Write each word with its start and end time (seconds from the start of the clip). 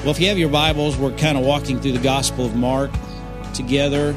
Well, 0.00 0.12
if 0.12 0.18
you 0.18 0.28
have 0.28 0.38
your 0.38 0.48
Bibles, 0.48 0.96
we're 0.96 1.14
kind 1.18 1.36
of 1.36 1.44
walking 1.44 1.78
through 1.78 1.92
the 1.92 1.98
Gospel 2.02 2.46
of 2.46 2.56
Mark 2.56 2.90
together. 3.52 4.16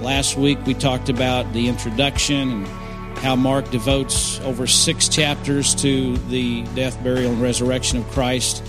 Last 0.00 0.36
week 0.36 0.58
we 0.66 0.74
talked 0.74 1.08
about 1.08 1.52
the 1.52 1.68
introduction 1.68 2.64
and 2.64 2.66
how 3.18 3.36
Mark 3.36 3.70
devotes 3.70 4.40
over 4.40 4.66
six 4.66 5.06
chapters 5.06 5.76
to 5.76 6.16
the 6.16 6.64
death, 6.74 7.00
burial, 7.04 7.30
and 7.30 7.40
resurrection 7.40 7.98
of 7.98 8.08
Christ. 8.08 8.64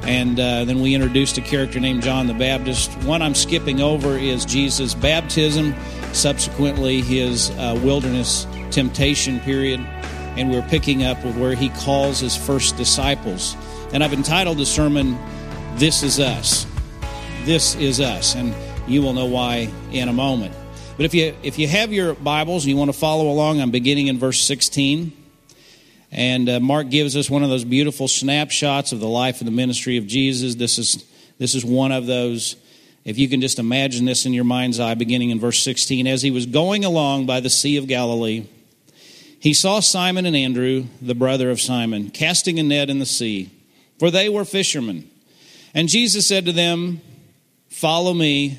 And 0.00 0.40
uh, 0.40 0.64
then 0.64 0.80
we 0.80 0.94
introduced 0.94 1.36
a 1.36 1.42
character 1.42 1.78
named 1.78 2.02
John 2.02 2.26
the 2.26 2.32
Baptist. 2.32 2.90
One 3.04 3.20
I'm 3.20 3.34
skipping 3.34 3.82
over 3.82 4.16
is 4.16 4.46
Jesus' 4.46 4.94
baptism, 4.94 5.74
subsequently, 6.14 7.02
his 7.02 7.50
uh, 7.50 7.78
wilderness 7.84 8.46
temptation 8.70 9.40
period. 9.40 9.80
And 10.38 10.50
we're 10.50 10.66
picking 10.68 11.04
up 11.04 11.22
with 11.22 11.36
where 11.36 11.54
he 11.54 11.68
calls 11.68 12.18
his 12.18 12.34
first 12.34 12.78
disciples. 12.78 13.54
And 13.92 14.02
I've 14.02 14.14
entitled 14.14 14.56
the 14.56 14.64
sermon, 14.64 15.18
this 15.78 16.02
is 16.02 16.18
us. 16.18 16.66
This 17.44 17.76
is 17.76 18.00
us. 18.00 18.34
And 18.34 18.52
you 18.88 19.00
will 19.00 19.12
know 19.12 19.26
why 19.26 19.70
in 19.92 20.08
a 20.08 20.12
moment. 20.12 20.54
But 20.96 21.06
if 21.06 21.14
you 21.14 21.34
if 21.44 21.58
you 21.58 21.68
have 21.68 21.92
your 21.92 22.14
Bibles 22.14 22.64
and 22.64 22.70
you 22.70 22.76
want 22.76 22.92
to 22.92 22.98
follow 22.98 23.28
along, 23.28 23.60
I'm 23.60 23.70
beginning 23.70 24.08
in 24.08 24.18
verse 24.18 24.40
16. 24.40 25.12
And 26.10 26.48
uh, 26.48 26.58
Mark 26.58 26.88
gives 26.90 27.16
us 27.16 27.30
one 27.30 27.44
of 27.44 27.50
those 27.50 27.64
beautiful 27.64 28.08
snapshots 28.08 28.92
of 28.92 28.98
the 28.98 29.08
life 29.08 29.40
and 29.40 29.46
the 29.46 29.52
ministry 29.52 29.98
of 29.98 30.06
Jesus. 30.06 30.56
This 30.56 30.78
is 30.78 31.04
this 31.38 31.54
is 31.54 31.64
one 31.64 31.92
of 31.92 32.06
those. 32.06 32.56
If 33.04 33.16
you 33.16 33.28
can 33.28 33.40
just 33.40 33.60
imagine 33.60 34.04
this 34.04 34.26
in 34.26 34.32
your 34.32 34.44
mind's 34.44 34.80
eye, 34.80 34.94
beginning 34.94 35.30
in 35.30 35.38
verse 35.38 35.62
16, 35.62 36.06
as 36.06 36.20
he 36.20 36.30
was 36.30 36.44
going 36.44 36.84
along 36.84 37.26
by 37.26 37.40
the 37.40 37.48
Sea 37.48 37.76
of 37.76 37.86
Galilee, 37.86 38.46
he 39.38 39.54
saw 39.54 39.80
Simon 39.80 40.26
and 40.26 40.36
Andrew, 40.36 40.86
the 41.00 41.14
brother 41.14 41.50
of 41.50 41.60
Simon, 41.60 42.10
casting 42.10 42.58
a 42.58 42.62
net 42.62 42.90
in 42.90 42.98
the 42.98 43.06
sea, 43.06 43.50
for 43.98 44.10
they 44.10 44.28
were 44.28 44.44
fishermen. 44.44 45.08
And 45.74 45.88
Jesus 45.88 46.26
said 46.26 46.46
to 46.46 46.52
them, 46.52 47.00
Follow 47.68 48.12
me, 48.12 48.58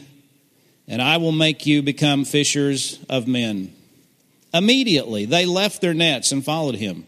and 0.87 1.01
I 1.01 1.17
will 1.17 1.31
make 1.31 1.65
you 1.65 1.81
become 1.81 2.25
fishers 2.25 3.03
of 3.09 3.27
men. 3.27 3.73
Immediately 4.53 5.25
they 5.25 5.45
left 5.45 5.81
their 5.81 5.93
nets 5.93 6.31
and 6.31 6.43
followed 6.43 6.75
him. 6.75 7.05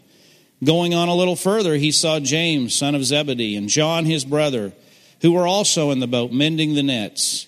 Going 0.63 0.93
on 0.93 1.09
a 1.09 1.15
little 1.15 1.35
further, 1.35 1.75
he 1.75 1.91
saw 1.91 2.19
James, 2.19 2.75
son 2.75 2.93
of 2.93 3.03
Zebedee, 3.03 3.55
and 3.55 3.67
John, 3.67 4.05
his 4.05 4.23
brother, 4.23 4.73
who 5.21 5.31
were 5.31 5.47
also 5.47 5.89
in 5.89 5.99
the 5.99 6.07
boat, 6.07 6.31
mending 6.31 6.75
the 6.75 6.83
nets. 6.83 7.47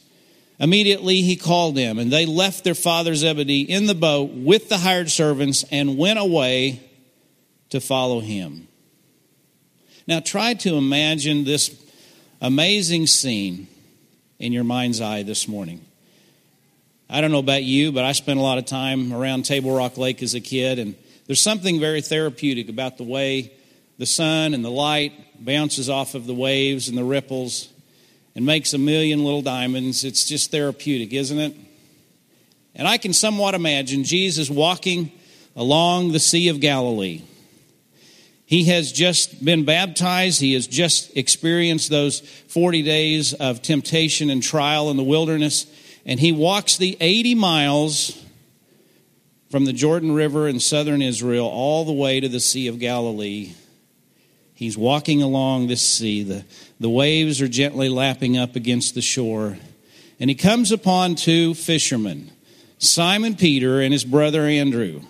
Immediately 0.60 1.22
he 1.22 1.36
called 1.36 1.76
them, 1.76 2.00
and 2.00 2.12
they 2.12 2.26
left 2.26 2.64
their 2.64 2.73
father 2.73 3.14
Zebedee 3.14 3.62
in 3.62 3.86
the 3.86 3.95
boat 3.95 4.32
with 4.32 4.70
the 4.70 4.78
hired 4.78 5.12
servants 5.12 5.64
and 5.72 5.98
went 5.98 6.20
away 6.20 6.82
to 7.70 7.80
follow 7.80 8.20
him. 8.20 8.67
Now 10.08 10.20
try 10.20 10.54
to 10.56 10.76
imagine 10.76 11.44
this 11.44 11.70
amazing 12.44 13.08
scene 13.08 13.69
in 14.38 14.52
your 14.52 14.66
mind's 14.66 14.99
eye 14.99 15.23
this 15.23 15.47
morning. 15.47 15.80
I 17.09 17.22
don't 17.22 17.31
know 17.31 17.39
about 17.39 17.63
you, 17.63 17.94
but 17.94 18.03
I 18.03 18.11
spent 18.11 18.38
a 18.38 18.41
lot 18.41 18.58
of 18.58 18.66
time 18.66 19.13
around 19.13 19.44
Table 19.44 19.73
Rock 19.73 19.97
Lake 19.97 20.22
as 20.22 20.33
a 20.36 20.41
kid, 20.41 20.77
and 20.77 20.94
there's 21.25 21.39
something 21.39 21.80
very 21.80 22.02
therapeutic 22.02 22.67
about 22.67 22.97
the 22.97 23.05
way 23.05 23.53
the 23.97 24.05
sun 24.05 24.53
and 24.53 24.64
the 24.64 24.69
light 24.69 25.14
bounces 25.39 25.89
off 25.89 26.16
of 26.16 26.27
the 26.27 26.33
waves 26.33 26.89
and 26.89 26.97
the 26.97 27.03
ripples 27.05 27.69
and 28.36 28.45
makes 28.45 28.73
a 28.73 28.77
million 28.77 29.23
little 29.23 29.41
diamonds. 29.41 30.03
It's 30.03 30.25
just 30.25 30.52
therapeutic, 30.52 31.14
isn't 31.14 31.39
it? 31.39 31.55
And 32.75 32.89
I 32.89 32.97
can 32.97 33.14
somewhat 33.14 33.53
imagine 33.53 34.03
Jesus 34.03 34.49
walking 34.49 35.14
along 35.55 36.11
the 36.11 36.19
Sea 36.19 36.49
of 36.49 36.59
Galilee 36.59 37.21
he 38.54 38.66
has 38.66 38.92
just 38.92 39.44
been 39.44 39.66
baptized. 39.66 40.40
He 40.40 40.54
has 40.54 40.68
just 40.68 41.18
experienced 41.18 41.90
those 41.90 42.20
40 42.20 42.84
days 42.84 43.34
of 43.34 43.64
temptation 43.64 44.30
and 44.30 44.44
trial 44.44 44.92
in 44.92 44.95
the 44.95 45.02
wilderness. 45.02 45.66
And 46.06 46.20
he 46.20 46.32
walks 46.32 46.78
the 46.78 46.95
80 47.00 47.33
miles 47.33 48.23
from 49.50 49.66
the 49.66 49.73
Jordan 49.73 50.11
River 50.11 50.48
in 50.48 50.60
southern 50.60 51.02
Israel 51.02 51.48
all 51.48 51.83
the 51.83 51.94
way 51.94 52.20
to 52.20 52.30
the 52.30 52.39
Sea 52.39 52.67
of 52.67 52.77
Galilee. 52.77 53.55
He's 54.54 54.77
walking 54.77 55.23
along 55.23 55.66
this 55.66 55.82
sea. 55.82 56.22
The, 56.22 56.45
the 56.80 56.92
waves 56.92 57.42
are 57.42 57.48
gently 57.48 57.89
lapping 57.89 58.38
up 58.38 58.56
against 58.56 58.94
the 58.94 59.02
shore. 59.02 59.58
And 60.20 60.30
he 60.30 60.36
comes 60.36 60.72
upon 60.72 61.16
two 61.16 61.56
fishermen, 61.56 62.32
Simon 62.77 63.36
Peter 63.36 63.82
and 63.82 63.92
his 63.92 64.06
brother 64.06 64.44
Andrew. 64.44 65.02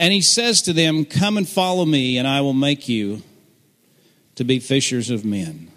And 0.00 0.14
he 0.14 0.22
says 0.22 0.62
to 0.62 0.72
them, 0.72 1.04
Come 1.04 1.36
and 1.36 1.46
follow 1.46 1.84
me, 1.84 2.16
and 2.16 2.26
I 2.26 2.40
will 2.40 2.54
make 2.54 2.88
you 2.88 3.22
to 4.36 4.44
be 4.44 4.58
fishers 4.58 5.10
of 5.10 5.26
men. 5.26 5.70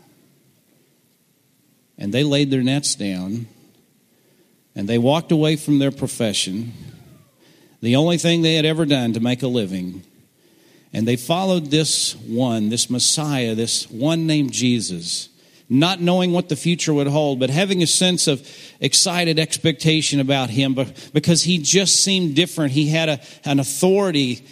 And 1.98 2.14
they 2.14 2.24
laid 2.24 2.50
their 2.50 2.64
nets 2.64 2.96
down, 2.96 3.48
and 4.76 4.88
they 4.88 4.98
walked 4.98 5.34
away 5.34 5.58
from 5.58 5.80
their 5.80 5.92
profession, 5.92 6.72
the 7.82 7.98
only 7.98 8.18
thing 8.18 8.42
they 8.42 8.56
had 8.56 8.66
ever 8.66 8.86
done 8.86 9.12
to 9.12 9.20
make 9.20 9.44
a 9.44 9.48
living. 9.48 10.04
And 10.94 11.06
they 11.06 11.18
followed 11.18 11.66
this 11.66 12.16
one, 12.16 12.70
this 12.70 12.90
Messiah, 12.90 13.56
this 13.56 13.90
one 13.90 14.26
named 14.26 14.54
Jesus 14.54 15.28
not 15.74 16.00
knowing 16.00 16.32
what 16.32 16.50
the 16.50 16.56
future 16.56 16.94
would 16.94 17.08
hold, 17.08 17.40
but 17.40 17.50
having 17.50 17.82
a 17.82 17.88
sense 17.88 18.28
of 18.28 18.48
excited 18.80 19.40
expectation 19.40 20.20
about 20.20 20.50
him 20.50 20.78
because 21.14 21.44
he 21.44 21.58
just 21.58 22.04
seemed 22.04 22.36
different. 22.36 22.72
He 22.72 22.90
had 22.90 23.10
a, 23.10 23.22
an 23.44 23.60
authority. 23.60 24.46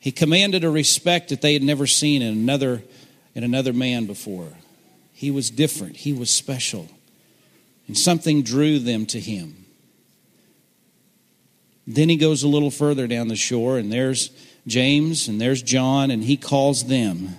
He 0.00 0.10
commanded 0.10 0.64
a 0.64 0.70
respect 0.70 1.28
that 1.28 1.40
they 1.42 1.52
had 1.52 1.62
never 1.62 1.86
seen 1.86 2.22
in 2.22 2.32
another, 2.32 2.82
in 3.34 3.44
another 3.44 3.72
man 3.72 4.06
before. 4.06 4.48
He 5.12 5.30
was 5.30 5.48
different. 5.48 5.96
He 5.96 6.12
was 6.12 6.28
special. 6.28 6.88
And 7.86 7.96
something 7.96 8.42
drew 8.42 8.78
them 8.78 9.06
to 9.06 9.20
him. 9.20 9.64
Then 11.86 12.08
he 12.08 12.16
goes 12.16 12.42
a 12.42 12.48
little 12.48 12.70
further 12.70 13.06
down 13.06 13.28
the 13.28 13.36
shore, 13.36 13.78
and 13.78 13.92
there's 13.92 14.30
James 14.66 15.28
and 15.28 15.40
there's 15.40 15.62
John, 15.62 16.10
and 16.10 16.24
he 16.24 16.36
calls 16.36 16.84
them. 16.86 17.36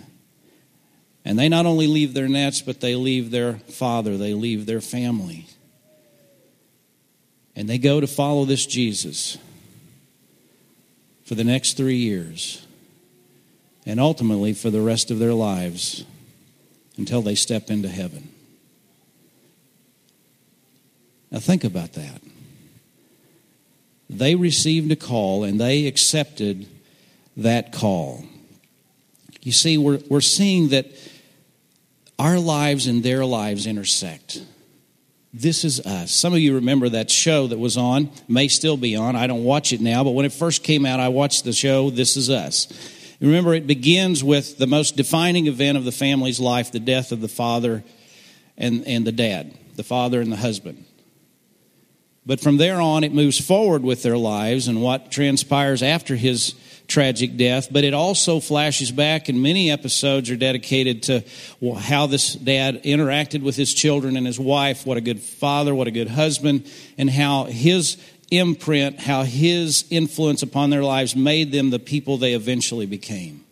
And 1.26 1.40
they 1.40 1.50
not 1.50 1.66
only 1.66 1.88
leave 1.88 2.14
their 2.14 2.28
nets, 2.28 2.62
but 2.62 2.80
they 2.80 2.96
leave 2.96 3.32
their 3.32 3.54
father, 3.54 4.16
they 4.16 4.36
leave 4.36 4.68
their 4.68 4.82
family. 4.82 5.48
And 7.56 7.68
they 7.68 7.80
go 7.80 8.00
to 8.00 8.08
follow 8.08 8.46
this 8.46 8.66
Jesus 8.66 9.38
for 11.26 11.34
the 11.34 11.44
next 11.44 11.78
three 11.78 11.98
years 11.98 12.66
and 13.86 14.00
ultimately 14.00 14.54
for 14.54 14.70
the 14.70 14.82
rest 14.82 15.10
of 15.10 15.18
their 15.18 15.34
lives 15.34 16.04
until 16.98 17.22
they 17.22 17.36
step 17.36 17.72
into 17.72 17.88
heaven. 17.88 18.30
Now, 21.32 21.40
think 21.40 21.64
about 21.64 21.94
that. 21.94 22.22
They 24.10 24.36
received 24.36 24.92
a 24.92 24.96
call 24.96 25.44
and 25.44 25.60
they 25.60 25.88
accepted 25.88 26.68
that 27.38 27.74
call. 27.74 28.26
You 29.42 29.52
see, 29.52 29.78
we're, 29.78 30.00
we're 30.10 30.22
seeing 30.22 30.70
that 30.70 30.88
our 32.18 32.40
lives 32.40 32.88
and 32.88 33.04
their 33.04 33.26
lives 33.26 33.68
intersect. 33.68 34.42
This 35.34 35.66
is 35.66 35.82
us. 35.82 36.12
Some 36.12 36.34
of 36.34 36.40
you 36.40 36.56
remember 36.56 36.88
that 36.90 37.12
show 37.12 37.48
that 37.48 37.60
was 37.60 37.76
on, 37.76 38.10
may 38.28 38.48
still 38.48 38.78
be 38.78 38.96
on. 38.96 39.18
I 39.18 39.28
don't 39.28 39.44
watch 39.44 39.74
it 39.74 39.82
now, 39.82 40.04
but 40.04 40.12
when 40.12 40.26
it 40.26 40.32
first 40.32 40.64
came 40.64 40.86
out, 40.86 41.02
I 41.02 41.10
watched 41.10 41.44
the 41.44 41.52
show, 41.52 41.90
This 41.90 42.16
Is 42.16 42.30
Us. 42.30 42.68
Remember, 43.20 43.54
it 43.54 43.68
begins 43.68 44.24
with 44.24 44.58
the 44.58 44.68
most 44.68 44.96
defining 44.96 45.48
event 45.48 45.78
of 45.78 45.84
the 45.84 45.92
family's 45.92 46.40
life 46.40 46.72
the 46.72 46.80
death 46.80 47.12
of 47.12 47.20
the 47.22 47.28
father 47.28 47.84
and, 48.58 48.86
and 48.88 49.06
the 49.06 49.12
dad, 49.12 49.54
the 49.76 49.84
father 49.84 50.22
and 50.22 50.32
the 50.32 50.38
husband. 50.38 50.86
But 52.26 52.40
from 52.40 52.58
there 52.58 52.82
on, 52.82 53.04
it 53.04 53.14
moves 53.14 53.40
forward 53.40 53.84
with 53.84 54.04
their 54.04 54.18
lives 54.18 54.68
and 54.68 54.82
what 54.82 55.12
transpires 55.12 55.84
after 55.84 56.16
his 56.16 56.56
tragic 56.88 57.38
death, 57.38 57.70
but 57.72 57.84
it 57.84 57.94
also 57.94 58.40
flashes 58.40 58.92
back, 58.92 59.30
and 59.30 59.42
many 59.42 59.72
episodes 59.72 60.30
are 60.30 60.36
dedicated 60.36 61.04
to 61.04 61.24
how 61.80 62.08
this 62.08 62.34
dad 62.34 62.84
interacted 62.84 63.42
with 63.44 63.56
his 63.56 63.74
children 63.74 64.18
and 64.18 64.26
his 64.26 64.40
wife, 64.40 64.86
what 64.86 64.98
a 64.98 65.02
good 65.02 65.20
father, 65.20 65.74
what 65.74 65.88
a 65.88 65.92
good 65.92 66.10
husband, 66.10 66.70
and 66.98 67.10
how 67.10 67.46
his 67.46 67.98
imprint, 68.32 69.00
how 69.00 69.24
his 69.24 69.86
influence 69.90 70.42
upon 70.42 70.72
their 70.72 70.84
lives 70.84 71.16
made 71.16 71.52
them 71.52 71.70
the 71.70 71.80
people 71.80 72.18
they 72.18 72.34
eventually 72.34 72.86
became. 72.88 73.45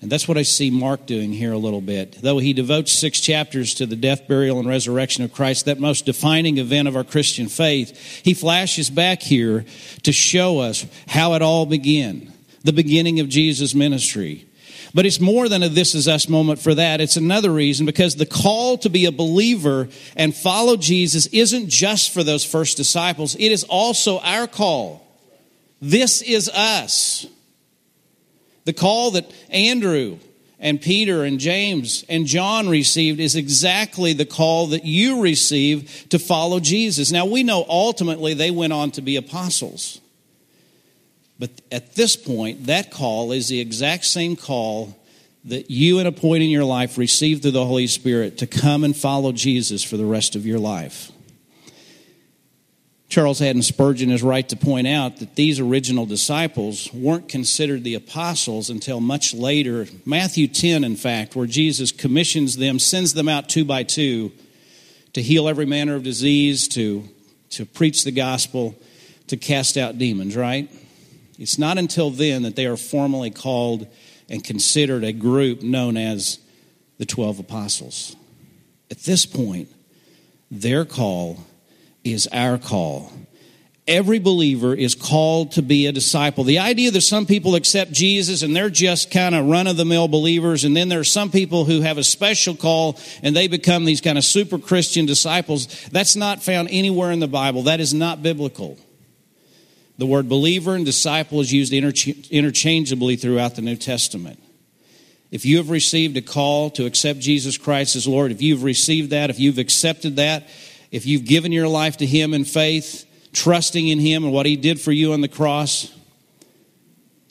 And 0.00 0.12
that's 0.12 0.28
what 0.28 0.38
I 0.38 0.42
see 0.42 0.70
Mark 0.70 1.06
doing 1.06 1.32
here 1.32 1.52
a 1.52 1.58
little 1.58 1.80
bit. 1.80 2.18
Though 2.22 2.38
he 2.38 2.52
devotes 2.52 2.92
six 2.92 3.20
chapters 3.20 3.74
to 3.74 3.86
the 3.86 3.96
death, 3.96 4.28
burial, 4.28 4.60
and 4.60 4.68
resurrection 4.68 5.24
of 5.24 5.32
Christ, 5.32 5.64
that 5.64 5.80
most 5.80 6.06
defining 6.06 6.58
event 6.58 6.86
of 6.86 6.94
our 6.94 7.02
Christian 7.02 7.48
faith, 7.48 7.98
he 8.22 8.32
flashes 8.32 8.90
back 8.90 9.22
here 9.22 9.64
to 10.04 10.12
show 10.12 10.60
us 10.60 10.86
how 11.08 11.34
it 11.34 11.42
all 11.42 11.66
began 11.66 12.32
the 12.62 12.72
beginning 12.72 13.18
of 13.18 13.28
Jesus' 13.28 13.74
ministry. 13.74 14.46
But 14.94 15.04
it's 15.04 15.20
more 15.20 15.48
than 15.48 15.62
a 15.62 15.68
this 15.68 15.94
is 15.94 16.08
us 16.08 16.28
moment 16.28 16.60
for 16.60 16.74
that. 16.74 17.00
It's 17.00 17.16
another 17.16 17.50
reason 17.50 17.84
because 17.84 18.16
the 18.16 18.26
call 18.26 18.78
to 18.78 18.88
be 18.88 19.04
a 19.04 19.12
believer 19.12 19.88
and 20.16 20.34
follow 20.34 20.76
Jesus 20.76 21.26
isn't 21.26 21.68
just 21.68 22.12
for 22.12 22.22
those 22.22 22.44
first 22.44 22.76
disciples, 22.76 23.34
it 23.34 23.52
is 23.52 23.64
also 23.64 24.20
our 24.20 24.46
call. 24.46 25.04
This 25.80 26.22
is 26.22 26.48
us. 26.48 27.26
The 28.68 28.74
call 28.74 29.12
that 29.12 29.24
Andrew 29.48 30.18
and 30.60 30.78
Peter 30.78 31.24
and 31.24 31.40
James 31.40 32.04
and 32.06 32.26
John 32.26 32.68
received 32.68 33.18
is 33.18 33.34
exactly 33.34 34.12
the 34.12 34.26
call 34.26 34.66
that 34.66 34.84
you 34.84 35.22
receive 35.22 36.06
to 36.10 36.18
follow 36.18 36.60
Jesus. 36.60 37.10
Now, 37.10 37.24
we 37.24 37.42
know 37.42 37.64
ultimately 37.66 38.34
they 38.34 38.50
went 38.50 38.74
on 38.74 38.90
to 38.90 39.00
be 39.00 39.16
apostles. 39.16 40.02
But 41.38 41.50
at 41.72 41.94
this 41.94 42.14
point, 42.14 42.66
that 42.66 42.90
call 42.90 43.32
is 43.32 43.48
the 43.48 43.58
exact 43.58 44.04
same 44.04 44.36
call 44.36 44.94
that 45.46 45.70
you, 45.70 45.98
at 46.00 46.06
a 46.06 46.12
point 46.12 46.42
in 46.42 46.50
your 46.50 46.64
life, 46.64 46.98
received 46.98 47.40
through 47.40 47.52
the 47.52 47.64
Holy 47.64 47.86
Spirit 47.86 48.36
to 48.36 48.46
come 48.46 48.84
and 48.84 48.94
follow 48.94 49.32
Jesus 49.32 49.82
for 49.82 49.96
the 49.96 50.04
rest 50.04 50.36
of 50.36 50.44
your 50.44 50.58
life. 50.58 51.10
Charles 53.08 53.38
Haddon 53.38 53.62
Spurgeon 53.62 54.10
is 54.10 54.22
right 54.22 54.46
to 54.50 54.56
point 54.56 54.86
out 54.86 55.16
that 55.16 55.34
these 55.34 55.60
original 55.60 56.04
disciples 56.04 56.92
weren't 56.92 57.26
considered 57.26 57.82
the 57.82 57.94
apostles 57.94 58.68
until 58.68 59.00
much 59.00 59.32
later. 59.32 59.86
Matthew 60.04 60.46
10, 60.46 60.84
in 60.84 60.94
fact, 60.94 61.34
where 61.34 61.46
Jesus 61.46 61.90
commissions 61.90 62.58
them, 62.58 62.78
sends 62.78 63.14
them 63.14 63.26
out 63.26 63.48
two 63.48 63.64
by 63.64 63.82
two 63.82 64.30
to 65.14 65.22
heal 65.22 65.48
every 65.48 65.64
manner 65.64 65.94
of 65.94 66.02
disease, 66.02 66.68
to, 66.68 67.08
to 67.50 67.64
preach 67.64 68.04
the 68.04 68.12
gospel, 68.12 68.74
to 69.28 69.38
cast 69.38 69.78
out 69.78 69.96
demons, 69.96 70.36
right? 70.36 70.70
It's 71.38 71.58
not 71.58 71.78
until 71.78 72.10
then 72.10 72.42
that 72.42 72.56
they 72.56 72.66
are 72.66 72.76
formally 72.76 73.30
called 73.30 73.86
and 74.28 74.44
considered 74.44 75.02
a 75.02 75.14
group 75.14 75.62
known 75.62 75.96
as 75.96 76.38
the 76.98 77.06
12 77.06 77.38
apostles. 77.38 78.14
At 78.90 78.98
this 78.98 79.24
point, 79.24 79.70
their 80.50 80.84
call 80.84 81.38
is 82.12 82.28
our 82.32 82.58
call. 82.58 83.12
Every 83.86 84.18
believer 84.18 84.74
is 84.74 84.94
called 84.94 85.52
to 85.52 85.62
be 85.62 85.86
a 85.86 85.92
disciple. 85.92 86.44
The 86.44 86.58
idea 86.58 86.90
that 86.90 87.00
some 87.00 87.24
people 87.24 87.54
accept 87.54 87.90
Jesus 87.90 88.42
and 88.42 88.54
they're 88.54 88.68
just 88.68 89.10
kind 89.10 89.34
of 89.34 89.46
run 89.46 89.66
of 89.66 89.78
the 89.78 89.86
mill 89.86 90.08
believers, 90.08 90.64
and 90.64 90.76
then 90.76 90.90
there 90.90 91.00
are 91.00 91.04
some 91.04 91.30
people 91.30 91.64
who 91.64 91.80
have 91.80 91.96
a 91.96 92.04
special 92.04 92.54
call 92.54 92.98
and 93.22 93.34
they 93.34 93.48
become 93.48 93.86
these 93.86 94.02
kind 94.02 94.18
of 94.18 94.24
super 94.24 94.58
Christian 94.58 95.06
disciples, 95.06 95.88
that's 95.88 96.16
not 96.16 96.42
found 96.42 96.68
anywhere 96.70 97.12
in 97.12 97.20
the 97.20 97.26
Bible. 97.28 97.62
That 97.62 97.80
is 97.80 97.94
not 97.94 98.22
biblical. 98.22 98.76
The 99.96 100.06
word 100.06 100.28
believer 100.28 100.74
and 100.74 100.84
disciple 100.84 101.40
is 101.40 101.50
used 101.50 101.72
interchangeably 101.72 103.16
throughout 103.16 103.56
the 103.56 103.62
New 103.62 103.76
Testament. 103.76 104.38
If 105.30 105.44
you 105.44 105.56
have 105.56 105.70
received 105.70 106.16
a 106.16 106.22
call 106.22 106.70
to 106.70 106.86
accept 106.86 107.20
Jesus 107.20 107.58
Christ 107.58 107.96
as 107.96 108.06
Lord, 108.06 108.32
if 108.32 108.40
you've 108.40 108.62
received 108.62 109.10
that, 109.10 109.28
if 109.30 109.40
you've 109.40 109.58
accepted 109.58 110.16
that, 110.16 110.46
if 110.90 111.06
you've 111.06 111.24
given 111.24 111.52
your 111.52 111.68
life 111.68 111.98
to 111.98 112.06
Him 112.06 112.34
in 112.34 112.44
faith, 112.44 113.04
trusting 113.32 113.88
in 113.88 113.98
Him 113.98 114.24
and 114.24 114.32
what 114.32 114.46
He 114.46 114.56
did 114.56 114.80
for 114.80 114.92
you 114.92 115.12
on 115.12 115.20
the 115.20 115.28
cross, 115.28 115.92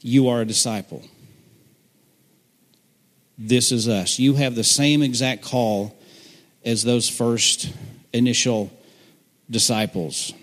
you 0.02 0.30
are 0.30 0.42
a 0.42 0.46
disciple. 0.46 1.04
This 3.38 3.72
is 3.72 3.88
us. 3.88 4.20
You 4.20 4.36
have 4.36 4.56
the 4.56 4.64
same 4.64 5.02
exact 5.02 5.44
call 5.44 5.98
as 6.66 6.84
those 6.84 7.08
first 7.08 7.72
initial 8.14 8.72
disciples. 9.50 10.34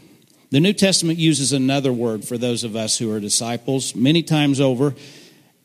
The 0.50 0.60
New 0.60 0.72
Testament 0.72 1.18
uses 1.18 1.52
another 1.52 1.92
word 1.92 2.24
for 2.24 2.38
those 2.38 2.62
of 2.62 2.76
us 2.76 2.96
who 2.96 3.10
are 3.12 3.18
disciples 3.18 3.94
many 3.96 4.22
times 4.22 4.60
over. 4.60 4.94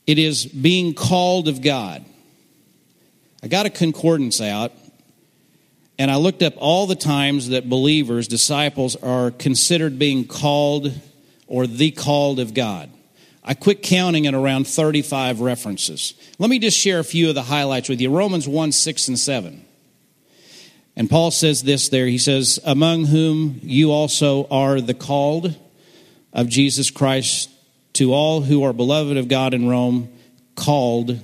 It 0.08 0.18
is 0.18 0.46
being 0.46 0.96
called 0.96 1.48
of 1.48 1.62
God. 1.62 2.04
I 3.44 3.48
got 3.48 3.68
a 3.68 3.70
concordance 3.70 4.42
out 4.42 4.74
and 6.00 6.10
I 6.10 6.16
looked 6.16 6.42
up 6.42 6.54
all 6.56 6.88
the 6.88 6.96
times 6.96 7.50
that 7.50 7.68
believers, 7.68 8.30
disciples, 8.30 8.96
are 8.96 9.32
considered 9.32 10.00
being 10.00 10.26
called 10.26 10.94
or 11.46 11.68
the 11.68 11.92
called 11.92 12.40
of 12.40 12.54
God. 12.54 12.90
I 13.44 13.54
quit 13.54 13.84
counting 13.84 14.26
at 14.26 14.34
around 14.34 14.66
35 14.66 15.42
references. 15.42 16.14
Let 16.38 16.50
me 16.50 16.58
just 16.58 16.78
share 16.78 17.00
a 17.00 17.04
few 17.04 17.28
of 17.28 17.36
the 17.36 17.44
highlights 17.44 17.90
with 17.90 18.00
you. 18.00 18.10
Romans 18.16 18.48
1 18.48 18.72
6 18.72 19.08
and 19.10 19.20
7. 19.20 19.66
And 20.96 21.10
Paul 21.10 21.32
says 21.32 21.64
this 21.64 21.90
there. 21.90 22.08
He 22.08 22.18
says, 22.18 22.60
Among 22.64 23.06
whom 23.06 23.60
you 23.62 23.92
also 23.92 24.48
are 24.48 24.80
the 24.80 24.94
called 24.94 25.54
of 26.32 26.48
Jesus 26.48 26.92
Christ 26.92 27.50
to 27.94 28.14
all 28.14 28.42
who 28.42 28.64
are 28.64 28.74
beloved 28.74 29.18
of 29.18 29.28
God 29.28 29.54
in 29.54 29.68
Rome, 29.68 30.10
called 30.56 31.20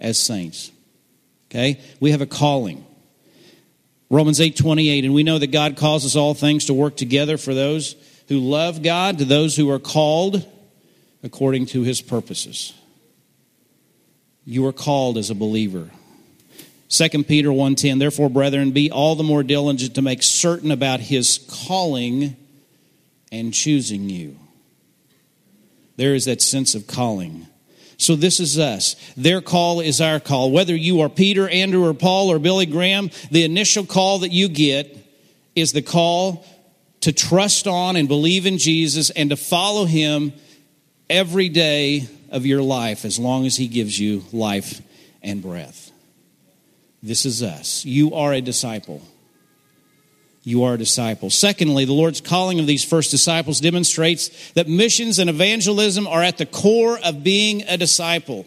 as 0.00 0.18
saints. 0.18 0.72
Okay? 1.50 1.80
We 2.00 2.10
have 2.10 2.20
a 2.20 2.26
calling. 2.26 2.84
Romans 4.12 4.42
8 4.42 4.56
28, 4.56 5.06
and 5.06 5.14
we 5.14 5.22
know 5.22 5.38
that 5.38 5.52
God 5.52 5.78
causes 5.78 6.16
all 6.16 6.34
things 6.34 6.66
to 6.66 6.74
work 6.74 6.98
together 6.98 7.38
for 7.38 7.54
those 7.54 7.96
who 8.28 8.40
love 8.40 8.82
God, 8.82 9.16
to 9.18 9.24
those 9.24 9.56
who 9.56 9.70
are 9.70 9.78
called 9.78 10.46
according 11.22 11.64
to 11.66 11.80
his 11.80 12.02
purposes. 12.02 12.74
You 14.44 14.66
are 14.66 14.72
called 14.72 15.16
as 15.16 15.30
a 15.30 15.34
believer. 15.34 15.88
2 16.90 17.24
Peter 17.26 17.48
1:10 17.48 17.98
Therefore 17.98 18.28
brethren 18.28 18.72
be 18.72 18.90
all 18.90 19.14
the 19.14 19.22
more 19.24 19.42
diligent 19.42 19.94
to 19.94 20.02
make 20.02 20.22
certain 20.22 20.70
about 20.70 21.00
his 21.00 21.40
calling 21.48 22.36
and 23.32 23.54
choosing 23.54 24.10
you. 24.10 24.36
There 25.96 26.14
is 26.14 26.26
that 26.26 26.42
sense 26.42 26.74
of 26.74 26.86
calling. 26.86 27.46
So 27.96 28.16
this 28.16 28.40
is 28.40 28.58
us. 28.58 28.96
Their 29.16 29.40
call 29.40 29.80
is 29.80 30.00
our 30.00 30.20
call. 30.20 30.50
Whether 30.50 30.74
you 30.74 31.00
are 31.02 31.08
Peter, 31.08 31.48
Andrew, 31.48 31.86
or 31.86 31.94
Paul, 31.94 32.32
or 32.32 32.38
Billy 32.38 32.66
Graham, 32.66 33.10
the 33.30 33.44
initial 33.44 33.84
call 33.84 34.20
that 34.20 34.32
you 34.32 34.48
get 34.48 34.96
is 35.54 35.72
the 35.72 35.82
call 35.82 36.44
to 37.02 37.12
trust 37.12 37.66
on 37.66 37.96
and 37.96 38.08
believe 38.08 38.46
in 38.46 38.58
Jesus 38.58 39.10
and 39.10 39.30
to 39.30 39.36
follow 39.36 39.84
him 39.84 40.32
every 41.10 41.48
day 41.48 42.08
of 42.30 42.46
your 42.46 42.62
life 42.62 43.04
as 43.04 43.18
long 43.18 43.44
as 43.44 43.56
he 43.56 43.68
gives 43.68 43.98
you 43.98 44.24
life 44.32 44.80
and 45.22 45.42
breath. 45.42 45.90
This 47.02 47.26
is 47.26 47.42
us. 47.42 47.84
You 47.84 48.14
are 48.14 48.32
a 48.32 48.40
disciple. 48.40 49.02
You 50.44 50.64
are 50.64 50.74
a 50.74 50.78
disciple. 50.78 51.30
Secondly, 51.30 51.84
the 51.84 51.92
Lord's 51.92 52.20
calling 52.20 52.58
of 52.58 52.66
these 52.66 52.84
first 52.84 53.10
disciples 53.12 53.60
demonstrates 53.60 54.52
that 54.52 54.68
missions 54.68 55.18
and 55.18 55.30
evangelism 55.30 56.06
are 56.06 56.22
at 56.22 56.38
the 56.38 56.46
core 56.46 56.98
of 56.98 57.22
being 57.22 57.62
a 57.62 57.76
disciple. 57.76 58.46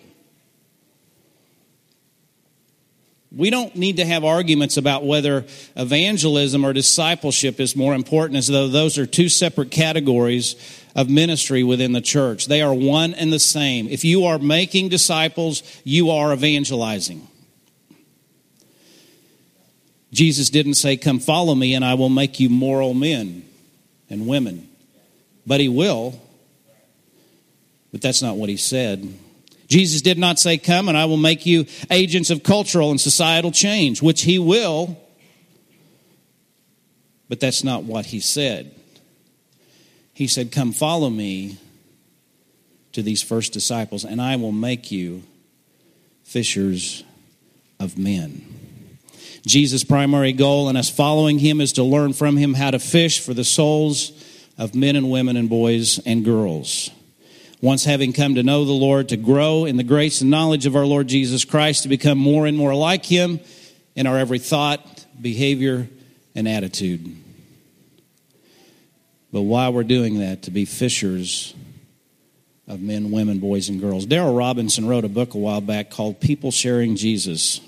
We 3.32 3.50
don't 3.50 3.76
need 3.76 3.98
to 3.98 4.06
have 4.06 4.24
arguments 4.24 4.78
about 4.78 5.06
whether 5.06 5.46
evangelism 5.76 6.66
or 6.66 6.72
discipleship 6.72 7.60
is 7.60 7.76
more 7.76 7.94
important, 7.94 8.38
as 8.38 8.48
though 8.48 8.70
those 8.70 8.98
are 8.98 9.06
two 9.06 9.28
separate 9.28 9.72
categories 9.72 10.56
of 10.96 11.10
ministry 11.10 11.62
within 11.64 11.92
the 11.92 12.02
church. 12.02 12.48
They 12.48 12.62
are 12.62 12.74
one 12.74 13.14
and 13.14 13.34
the 13.34 13.40
same. 13.40 13.90
If 13.90 14.06
you 14.06 14.26
are 14.26 14.40
making 14.40 14.88
disciples, 14.88 15.64
you 15.84 16.12
are 16.12 16.34
evangelizing. 16.34 17.28
Jesus 20.16 20.50
didn't 20.50 20.76
say, 20.76 20.96
Come 20.96 21.20
follow 21.20 21.54
me 21.54 21.74
and 21.74 21.84
I 21.84 21.96
will 21.96 22.10
make 22.10 22.40
you 22.40 22.48
moral 22.48 22.94
men 22.94 23.44
and 24.10 24.26
women. 24.26 24.70
But 25.46 25.60
he 25.60 25.68
will. 25.68 26.20
But 27.92 28.02
that's 28.02 28.22
not 28.22 28.38
what 28.38 28.48
he 28.48 28.56
said. 28.56 29.14
Jesus 29.68 30.02
did 30.02 30.18
not 30.18 30.40
say, 30.40 30.58
Come 30.58 30.88
and 30.88 30.98
I 30.98 31.04
will 31.04 31.18
make 31.18 31.46
you 31.46 31.66
agents 31.92 32.30
of 32.30 32.44
cultural 32.44 32.92
and 32.92 33.02
societal 33.02 33.52
change, 33.52 34.02
which 34.02 34.22
he 34.22 34.40
will. 34.40 34.98
But 37.28 37.42
that's 37.42 37.66
not 37.66 37.84
what 37.84 38.06
he 38.06 38.22
said. 38.22 38.74
He 40.14 40.28
said, 40.28 40.50
Come 40.50 40.72
follow 40.72 41.10
me 41.10 41.58
to 42.94 43.02
these 43.02 43.22
first 43.22 43.52
disciples, 43.52 44.06
and 44.06 44.22
I 44.22 44.38
will 44.38 44.54
make 44.54 44.92
you 44.92 45.24
fishers 46.24 47.04
of 47.82 47.98
men. 47.98 48.55
Jesus' 49.46 49.84
primary 49.84 50.34
goal 50.34 50.70
in 50.70 50.76
us 50.76 50.90
following 50.90 51.40
him 51.40 51.62
is 51.62 51.74
to 51.74 51.84
learn 51.84 52.14
from 52.14 52.38
him 52.38 52.54
how 52.54 52.72
to 52.72 52.80
fish 52.80 53.20
for 53.20 53.34
the 53.34 53.44
souls 53.44 54.12
of 54.58 54.74
men 54.74 54.96
and 54.96 55.12
women 55.12 55.38
and 55.38 55.50
boys 55.50 56.00
and 56.00 56.26
girls. 56.26 56.90
Once 57.62 57.86
having 57.86 58.14
come 58.14 58.36
to 58.36 58.44
know 58.44 58.66
the 58.66 58.72
Lord, 58.72 59.10
to 59.10 59.18
grow 59.18 59.66
in 59.66 59.78
the 59.78 59.84
grace 59.84 60.22
and 60.22 60.30
knowledge 60.30 60.66
of 60.66 60.76
our 60.76 60.86
Lord 60.86 61.08
Jesus 61.08 61.46
Christ, 61.46 61.84
to 61.84 61.90
become 61.90 62.18
more 62.18 62.46
and 62.46 62.58
more 62.58 62.76
like 62.76 63.06
him 63.06 63.40
in 63.96 64.08
our 64.08 64.18
every 64.18 64.40
thought, 64.40 65.06
behavior, 65.22 65.88
and 66.36 66.48
attitude. 66.48 67.16
But 69.32 69.42
while 69.42 69.74
we're 69.74 69.84
doing 69.84 70.20
that, 70.20 70.44
to 70.44 70.52
be 70.52 70.66
fishers 70.66 71.54
of 72.68 72.82
men, 72.82 73.12
women, 73.12 73.40
boys, 73.40 73.70
and 73.70 73.80
girls. 73.80 74.06
Darrell 74.06 74.34
Robinson 74.34 74.88
wrote 74.88 75.06
a 75.06 75.10
book 75.10 75.34
a 75.34 75.38
while 75.38 75.62
back 75.62 75.92
called 75.92 76.20
People 76.20 76.52
Sharing 76.52 76.96
Jesus. 76.96 77.62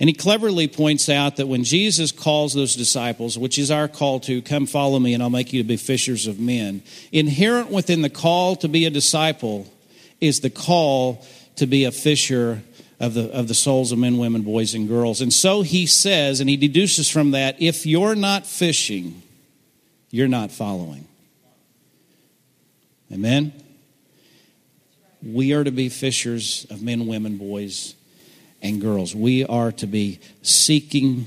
And 0.00 0.08
he 0.08 0.14
cleverly 0.14 0.68
points 0.68 1.08
out 1.08 1.36
that 1.36 1.48
when 1.48 1.64
Jesus 1.64 2.12
calls 2.12 2.54
those 2.54 2.76
disciples, 2.76 3.36
which 3.36 3.58
is 3.58 3.70
our 3.70 3.88
call 3.88 4.20
to 4.20 4.40
come 4.42 4.66
follow 4.66 4.98
me 4.98 5.12
and 5.12 5.22
I'll 5.22 5.30
make 5.30 5.52
you 5.52 5.60
to 5.62 5.66
be 5.66 5.76
fishers 5.76 6.28
of 6.28 6.38
men, 6.38 6.82
inherent 7.10 7.70
within 7.70 8.02
the 8.02 8.10
call 8.10 8.54
to 8.56 8.68
be 8.68 8.84
a 8.84 8.90
disciple 8.90 9.72
is 10.20 10.40
the 10.40 10.50
call 10.50 11.26
to 11.56 11.66
be 11.66 11.84
a 11.84 11.90
fisher 11.90 12.62
of 13.00 13.14
the, 13.14 13.30
of 13.32 13.48
the 13.48 13.54
souls 13.54 13.90
of 13.90 13.98
men, 13.98 14.18
women, 14.18 14.42
boys, 14.42 14.74
and 14.74 14.88
girls. 14.88 15.20
And 15.20 15.32
so 15.32 15.62
he 15.62 15.86
says, 15.86 16.40
and 16.40 16.48
he 16.48 16.56
deduces 16.56 17.08
from 17.08 17.32
that, 17.32 17.60
if 17.60 17.86
you're 17.86 18.14
not 18.14 18.46
fishing, 18.46 19.22
you're 20.10 20.28
not 20.28 20.50
following. 20.50 21.06
Amen? 23.12 23.52
We 25.22 25.52
are 25.54 25.64
to 25.64 25.70
be 25.70 25.88
fishers 25.88 26.66
of 26.70 26.82
men, 26.82 27.06
women, 27.06 27.36
boys, 27.36 27.94
and 28.62 28.80
girls. 28.80 29.14
We 29.14 29.44
are 29.44 29.72
to 29.72 29.86
be 29.86 30.20
seeking 30.42 31.26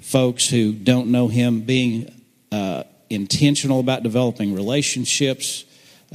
folks 0.00 0.48
who 0.48 0.72
don't 0.72 1.08
know 1.08 1.28
Him, 1.28 1.62
being 1.62 2.12
uh, 2.50 2.84
intentional 3.08 3.80
about 3.80 4.02
developing 4.02 4.54
relationships 4.54 5.64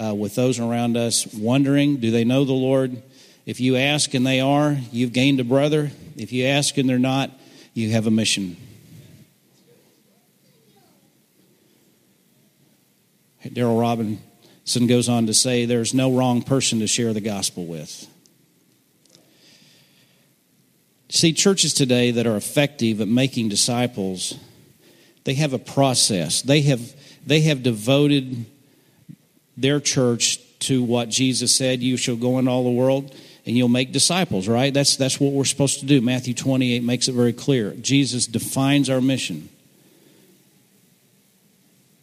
uh, 0.02 0.14
with 0.14 0.36
those 0.36 0.60
around 0.60 0.98
us, 0.98 1.26
wondering, 1.34 1.98
do 1.98 2.12
they 2.12 2.24
know 2.24 2.46
the 2.46 2.54
Lord? 2.54 3.02
If 3.46 3.60
you 3.60 3.76
ask 3.78 4.14
and 4.14 4.26
they 4.26 4.42
are, 4.42 4.78
you've 4.92 5.14
gained 5.14 5.40
a 5.40 5.44
brother. 5.44 5.92
If 6.18 6.34
you 6.34 6.46
ask 6.46 6.78
and 6.78 6.90
they're 6.90 6.98
not, 7.00 7.32
you 7.74 7.92
have 7.92 8.08
a 8.08 8.12
mission. 8.12 8.58
Darrell 13.54 13.78
Robinson 13.78 14.88
goes 14.88 15.08
on 15.08 15.28
to 15.28 15.34
say 15.34 15.66
there's 15.66 15.94
no 15.94 16.12
wrong 16.12 16.42
person 16.42 16.80
to 16.80 16.88
share 16.88 17.14
the 17.14 17.22
gospel 17.22 17.66
with. 17.66 18.08
See, 21.10 21.34
churches 21.34 21.74
today 21.74 22.12
that 22.12 22.26
are 22.26 22.36
effective 22.36 23.00
at 23.02 23.08
making 23.08 23.50
disciples, 23.50 24.38
they 25.24 25.36
have 25.36 25.54
a 25.54 25.60
process. 25.60 26.42
They 26.42 26.62
have, 26.62 26.94
they 27.26 27.42
have 27.42 27.64
devoted 27.64 28.46
their 29.58 29.80
church 29.80 30.40
to 30.60 30.84
what 30.84 31.10
Jesus 31.10 31.56
said, 31.56 31.82
you 31.82 31.98
shall 31.98 32.16
go 32.16 32.40
into 32.40 32.52
all 32.52 32.64
the 32.64 32.70
world 32.70 33.16
and 33.46 33.56
you'll 33.56 33.68
make 33.68 33.92
disciples, 33.92 34.48
right? 34.48 34.74
That's, 34.74 34.96
that's 34.96 35.20
what 35.20 35.32
we're 35.32 35.46
supposed 35.46 35.80
to 35.82 35.86
do. 35.86 36.02
Matthew 36.02 36.34
28 36.34 36.84
makes 36.84 37.08
it 37.08 37.14
very 37.14 37.34
clear. 37.34 37.72
Jesus 37.74 38.26
defines 38.26 38.90
our 38.90 39.02
mission. 39.02 39.50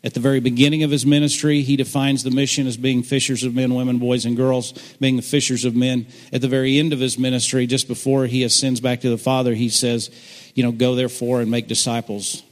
At 0.04 0.14
the 0.14 0.21
very 0.21 0.40
beginning 0.40 0.82
of 0.82 0.90
his 0.90 1.06
ministry, 1.06 1.62
he 1.62 1.76
defines 1.76 2.25
the 2.25 2.32
mission 2.32 2.66
as 2.66 2.76
being 2.76 3.04
fishers 3.04 3.44
of 3.44 3.54
men, 3.54 3.75
women, 3.75 3.99
boys, 3.99 4.25
and 4.25 4.37
girls, 4.37 4.73
being 5.00 5.14
the 5.14 5.23
fishers 5.23 5.64
of 5.64 5.76
men. 5.76 6.06
At 6.32 6.40
the 6.40 6.49
very 6.49 6.78
end 6.78 6.92
of 6.92 6.99
his 6.99 7.18
ministry, 7.18 7.68
just 7.68 7.87
before 7.87 8.26
he 8.26 8.42
ascends 8.42 8.80
back 8.80 9.02
to 9.02 9.11
the 9.11 9.18
Father, 9.18 9.54
he 9.54 9.68
says, 9.68 10.11
You 10.54 10.64
know, 10.64 10.73
go 10.73 10.97
therefore 10.97 11.40
and 11.40 11.50
make 11.50 11.68
disciples 11.68 12.42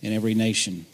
in 0.00 0.14
every 0.14 0.32
nation, 0.32 0.86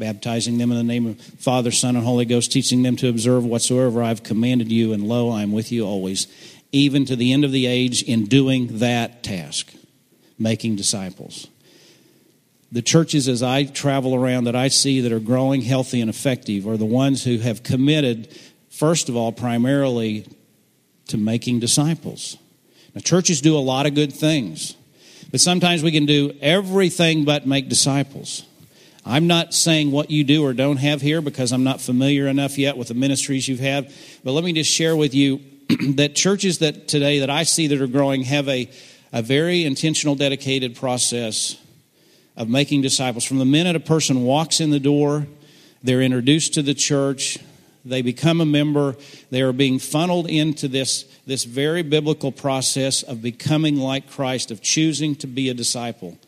baptizing 0.00 0.58
them 0.58 0.72
in 0.72 0.78
the 0.78 0.82
name 0.82 1.06
of 1.06 1.20
Father, 1.20 1.70
Son, 1.70 1.94
and 1.94 2.04
Holy 2.04 2.24
Ghost, 2.24 2.50
teaching 2.50 2.82
them 2.82 2.96
to 2.96 3.08
observe 3.08 3.44
whatsoever 3.44 4.02
I've 4.02 4.24
commanded 4.24 4.72
you, 4.72 4.94
and 4.94 5.04
lo, 5.06 5.30
I 5.30 5.42
am 5.42 5.52
with 5.52 5.70
you 5.70 5.86
always, 5.86 6.26
even 6.72 7.04
to 7.04 7.14
the 7.14 7.32
end 7.32 7.44
of 7.44 7.52
the 7.52 7.66
age, 7.66 8.02
in 8.02 8.24
doing 8.24 8.78
that 8.78 9.22
task, 9.22 9.72
making 10.40 10.74
disciples 10.74 11.46
the 12.72 12.82
churches 12.82 13.28
as 13.28 13.42
I 13.42 13.64
travel 13.64 14.14
around 14.14 14.44
that 14.44 14.56
I 14.56 14.68
see 14.68 15.00
that 15.00 15.12
are 15.12 15.20
growing 15.20 15.62
healthy 15.62 16.00
and 16.00 16.10
effective 16.10 16.66
are 16.66 16.76
the 16.76 16.84
ones 16.84 17.22
who 17.24 17.38
have 17.38 17.62
committed, 17.62 18.28
first 18.70 19.08
of 19.08 19.16
all, 19.16 19.32
primarily 19.32 20.26
to 21.08 21.16
making 21.16 21.60
disciples. 21.60 22.36
Now, 22.94 23.00
churches 23.02 23.40
do 23.40 23.56
a 23.56 23.60
lot 23.60 23.86
of 23.86 23.94
good 23.94 24.12
things, 24.12 24.74
but 25.30 25.40
sometimes 25.40 25.82
we 25.82 25.92
can 25.92 26.06
do 26.06 26.36
everything 26.40 27.24
but 27.24 27.46
make 27.46 27.68
disciples. 27.68 28.44
I'm 29.04 29.28
not 29.28 29.54
saying 29.54 29.92
what 29.92 30.10
you 30.10 30.24
do 30.24 30.44
or 30.44 30.52
don't 30.52 30.78
have 30.78 31.00
here 31.00 31.20
because 31.20 31.52
I'm 31.52 31.62
not 31.62 31.80
familiar 31.80 32.26
enough 32.26 32.58
yet 32.58 32.76
with 32.76 32.88
the 32.88 32.94
ministries 32.94 33.46
you've 33.46 33.60
had, 33.60 33.92
but 34.24 34.32
let 34.32 34.42
me 34.42 34.52
just 34.52 34.70
share 34.70 34.96
with 34.96 35.14
you 35.14 35.40
that 35.94 36.16
churches 36.16 36.58
that 36.58 36.88
today 36.88 37.20
that 37.20 37.30
I 37.30 37.44
see 37.44 37.68
that 37.68 37.80
are 37.80 37.86
growing 37.86 38.22
have 38.22 38.48
a, 38.48 38.68
a 39.12 39.22
very 39.22 39.64
intentional, 39.64 40.16
dedicated 40.16 40.74
process 40.74 41.56
of 42.36 42.48
making 42.48 42.82
disciples. 42.82 43.24
From 43.24 43.38
the 43.38 43.44
minute 43.44 43.76
a 43.76 43.80
person 43.80 44.24
walks 44.24 44.60
in 44.60 44.70
the 44.70 44.80
door, 44.80 45.26
they're 45.82 46.02
introduced 46.02 46.54
to 46.54 46.62
the 46.62 46.74
church, 46.74 47.38
they 47.84 48.02
become 48.02 48.40
a 48.40 48.46
member, 48.46 48.96
they 49.30 49.42
are 49.42 49.52
being 49.52 49.78
funneled 49.78 50.28
into 50.28 50.68
this, 50.68 51.04
this 51.26 51.44
very 51.44 51.82
biblical 51.82 52.32
process 52.32 53.02
of 53.02 53.22
becoming 53.22 53.76
like 53.76 54.10
Christ, 54.10 54.50
of 54.50 54.60
choosing 54.60 55.14
to 55.16 55.26
be 55.26 55.48
a 55.48 55.54
disciple, 55.54 56.18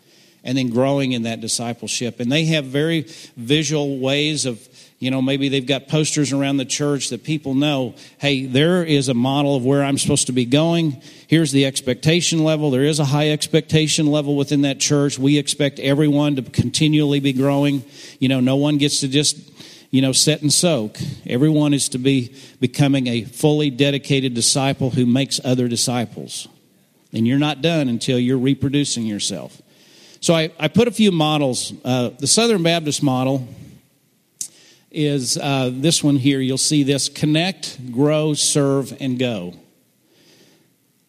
and 0.44 0.56
then 0.56 0.70
growing 0.70 1.12
in 1.12 1.22
that 1.22 1.40
discipleship. 1.40 2.20
And 2.20 2.30
they 2.30 2.44
have 2.46 2.66
very 2.66 3.06
visual 3.36 3.98
ways 3.98 4.46
of 4.46 4.68
you 4.98 5.12
know, 5.12 5.22
maybe 5.22 5.48
they've 5.48 5.66
got 5.66 5.86
posters 5.86 6.32
around 6.32 6.56
the 6.56 6.64
church 6.64 7.10
that 7.10 7.22
people 7.22 7.54
know, 7.54 7.94
hey, 8.18 8.46
there 8.46 8.82
is 8.82 9.08
a 9.08 9.14
model 9.14 9.54
of 9.54 9.64
where 9.64 9.84
I'm 9.84 9.96
supposed 9.96 10.26
to 10.26 10.32
be 10.32 10.44
going. 10.44 11.00
Here's 11.28 11.52
the 11.52 11.66
expectation 11.66 12.42
level. 12.42 12.72
There 12.72 12.82
is 12.82 12.98
a 12.98 13.04
high 13.04 13.30
expectation 13.30 14.08
level 14.08 14.34
within 14.36 14.62
that 14.62 14.80
church. 14.80 15.16
We 15.16 15.38
expect 15.38 15.78
everyone 15.78 16.34
to 16.36 16.42
continually 16.42 17.20
be 17.20 17.32
growing. 17.32 17.84
You 18.18 18.28
know, 18.28 18.40
no 18.40 18.56
one 18.56 18.76
gets 18.78 19.00
to 19.00 19.08
just, 19.08 19.38
you 19.92 20.02
know, 20.02 20.10
set 20.10 20.42
and 20.42 20.52
soak. 20.52 20.98
Everyone 21.26 21.74
is 21.74 21.88
to 21.90 21.98
be 21.98 22.34
becoming 22.58 23.06
a 23.06 23.22
fully 23.22 23.70
dedicated 23.70 24.34
disciple 24.34 24.90
who 24.90 25.06
makes 25.06 25.40
other 25.44 25.68
disciples. 25.68 26.48
And 27.12 27.26
you're 27.26 27.38
not 27.38 27.62
done 27.62 27.88
until 27.88 28.18
you're 28.18 28.36
reproducing 28.36 29.06
yourself. 29.06 29.62
So 30.20 30.34
I, 30.34 30.50
I 30.58 30.66
put 30.66 30.88
a 30.88 30.90
few 30.90 31.12
models. 31.12 31.72
Uh, 31.84 32.10
the 32.18 32.26
Southern 32.26 32.64
Baptist 32.64 33.00
model 33.00 33.46
is 34.90 35.36
uh, 35.36 35.70
this 35.72 36.02
one 36.02 36.16
here. 36.16 36.40
You'll 36.40 36.58
see 36.58 36.82
this 36.82 37.08
connect, 37.08 37.92
grow, 37.92 38.34
serve, 38.34 38.96
and 39.00 39.18
go. 39.18 39.54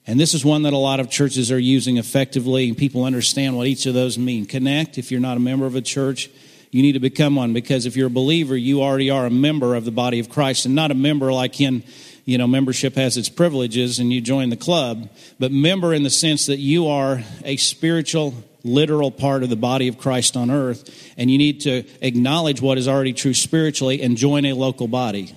And 0.05 0.19
this 0.19 0.33
is 0.33 0.43
one 0.43 0.63
that 0.63 0.74
a 0.74 0.77
lot 0.77 1.00
of 1.00 1.09
churches 1.09 1.51
are 1.51 1.59
using 1.59 1.98
effectively, 1.98 2.67
and 2.67 2.77
people 2.77 3.03
understand 3.03 3.55
what 3.55 3.67
each 3.67 3.86
of 3.86 3.93
those 3.93 4.17
mean. 4.17 4.45
Connect, 4.45 4.98
if 4.98 5.12
you're 5.12 5.19
not 5.19 5.38
a 5.38 5.39
member 5.39 5.65
of 5.65 5.75
a 5.75 5.81
church, 5.81 6.29
you 6.71 6.81
need 6.81 6.93
to 6.93 7.00
become 7.00 7.36
one 7.36 7.53
because 7.53 7.86
if 7.86 7.95
you're 7.95 8.07
a 8.07 8.12
believer, 8.12 8.55
you 8.55 8.81
already 8.81 9.09
are 9.09 9.25
a 9.25 9.31
member 9.31 9.75
of 9.75 9.86
the 9.86 9.91
body 9.91 10.19
of 10.19 10.29
Christ 10.29 10.65
and 10.65 10.75
not 10.75 10.91
a 10.91 10.95
member 10.95 11.31
like 11.31 11.59
in, 11.62 11.83
you 12.25 12.38
know, 12.38 12.48
membership 12.48 12.95
has 12.95 13.17
its 13.17 13.29
privileges 13.29 14.00
and 14.00 14.13
you 14.13 14.21
join 14.21 14.50
the 14.50 14.57
club, 14.57 15.09
but 15.39 15.51
member 15.51 15.93
in 15.93 16.03
the 16.03 16.09
sense 16.09 16.45
that 16.45 16.57
you 16.57 16.88
are 16.88 17.24
a 17.43 17.57
spiritual 17.57 18.33
literal 18.63 19.11
part 19.11 19.43
of 19.43 19.49
the 19.49 19.55
body 19.55 19.87
of 19.87 19.97
Christ 19.97 20.35
on 20.35 20.51
earth, 20.51 21.13
and 21.17 21.31
you 21.31 21.37
need 21.37 21.61
to 21.61 21.83
acknowledge 22.01 22.61
what 22.61 22.77
is 22.77 22.87
already 22.87 23.13
true 23.13 23.33
spiritually 23.33 24.01
and 24.01 24.17
join 24.17 24.45
a 24.45 24.53
local 24.53 24.87
body 24.87 25.35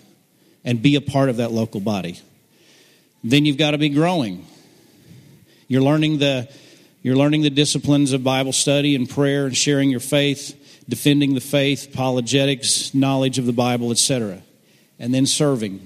and 0.65 0.83
be 0.83 0.97
a 0.97 1.01
part 1.01 1.29
of 1.29 1.37
that 1.37 1.53
local 1.53 1.81
body. 1.81 2.21
Then 3.25 3.45
you've 3.45 3.59
got 3.59 3.73
to 3.73 3.79
be 3.79 3.89
growing. 3.89 4.47
You're 5.69 5.83
learning 5.83 6.19
the 6.19 6.49
you're 7.03 7.17
learning 7.17 7.43
the 7.43 7.51
disciplines 7.51 8.13
of 8.13 8.23
Bible 8.23 8.53
study 8.53 8.95
and 8.95 9.11
prayer 9.11 9.47
and 9.47 9.57
sharing 9.57 9.91
your 9.91 10.01
faith, 10.01 10.85
defending 10.89 11.35
the 11.35 11.41
faith, 11.41 11.93
apologetics, 11.93 12.95
knowledge 12.95 13.39
of 13.39 13.47
the 13.47 13.53
Bible, 13.53 13.91
etc. 13.91 14.41
And 15.01 15.13
then 15.13 15.27
serving. 15.27 15.85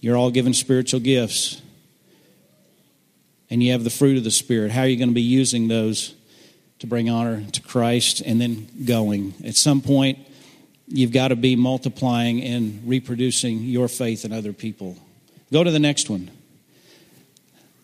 You're 0.00 0.16
all 0.16 0.30
given 0.30 0.54
spiritual 0.54 1.00
gifts. 1.00 1.60
And 3.50 3.60
you 3.60 3.72
have 3.72 3.82
the 3.82 3.90
fruit 3.90 4.18
of 4.18 4.22
the 4.22 4.30
Spirit. 4.30 4.70
How 4.70 4.82
are 4.82 4.86
you 4.86 4.96
going 4.96 5.08
to 5.08 5.14
be 5.14 5.20
using 5.20 5.66
those 5.66 6.14
to 6.78 6.86
bring 6.86 7.08
honor 7.08 7.42
to 7.52 7.60
Christ 7.62 8.20
and 8.20 8.40
then 8.40 8.68
going. 8.84 9.34
At 9.44 9.56
some 9.56 9.80
point, 9.80 10.18
you've 10.88 11.12
got 11.12 11.28
to 11.28 11.36
be 11.36 11.56
multiplying 11.56 12.42
and 12.42 12.82
reproducing 12.86 13.62
your 13.62 13.88
faith 13.88 14.24
in 14.24 14.32
other 14.32 14.52
people. 14.52 14.96
Go 15.52 15.64
to 15.64 15.70
the 15.70 15.78
next 15.78 16.10
one. 16.10 16.30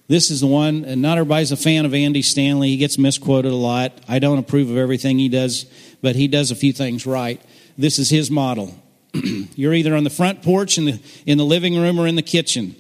This 0.09 0.31
is 0.31 0.41
the 0.41 0.47
one, 0.47 0.85
and 0.85 1.01
not 1.01 1.17
everybody's 1.17 1.53
a 1.53 1.57
fan 1.57 1.87
of 1.87 1.95
Andy 1.95 2.23
Stanley. 2.23 2.69
He 2.69 2.77
gets 2.77 2.99
misquoted 2.99 3.51
a 3.51 3.57
lot. 3.57 3.99
I 4.09 4.19
don't 4.19 4.39
approve 4.39 4.69
of 4.69 4.77
everything 4.77 5.19
he 5.19 5.29
does, 5.29 5.65
but 6.03 6.17
he 6.17 6.29
does 6.29 6.51
a 6.51 6.55
few 6.55 6.73
things 6.73 7.07
right. 7.07 7.41
This 7.79 7.99
is 7.99 8.11
his 8.11 8.31
model. 8.31 8.79
You're 9.15 9.73
either 9.73 9.95
on 9.95 10.05
the 10.05 10.11
front 10.11 10.43
porch, 10.43 10.77
in 10.77 10.85
the, 10.85 11.01
in 11.25 11.39
the 11.39 11.47
living 11.47 11.81
room, 11.81 11.99
or 11.99 12.07
in 12.07 12.17
the 12.17 12.23
kitchen. 12.23 12.75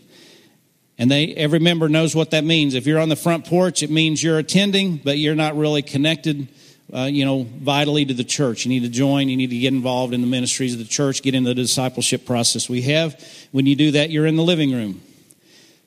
And 0.98 1.10
they, 1.10 1.28
every 1.34 1.58
member 1.58 1.88
knows 1.88 2.14
what 2.14 2.30
that 2.32 2.44
means. 2.44 2.74
If 2.74 2.86
you're 2.86 3.00
on 3.00 3.08
the 3.08 3.16
front 3.16 3.46
porch, 3.46 3.82
it 3.82 3.90
means 3.90 4.22
you're 4.22 4.38
attending, 4.38 4.98
but 4.98 5.18
you're 5.18 5.34
not 5.34 5.56
really 5.56 5.82
connected, 5.82 6.48
uh, 6.92 7.08
you 7.10 7.24
know, 7.24 7.44
vitally 7.44 8.04
to 8.04 8.14
the 8.14 8.24
church. 8.24 8.64
You 8.66 8.68
need 8.68 8.82
to 8.82 8.88
join. 8.88 9.28
You 9.28 9.36
need 9.36 9.50
to 9.50 9.58
get 9.58 9.72
involved 9.72 10.12
in 10.12 10.20
the 10.20 10.26
ministries 10.26 10.74
of 10.74 10.78
the 10.78 10.84
church, 10.84 11.22
get 11.22 11.34
into 11.34 11.48
the 11.48 11.54
discipleship 11.54 12.26
process 12.26 12.68
we 12.68 12.82
have. 12.82 13.20
When 13.52 13.66
you 13.66 13.74
do 13.74 13.92
that, 13.92 14.10
you're 14.10 14.26
in 14.26 14.36
the 14.36 14.42
living 14.42 14.72
room. 14.72 15.00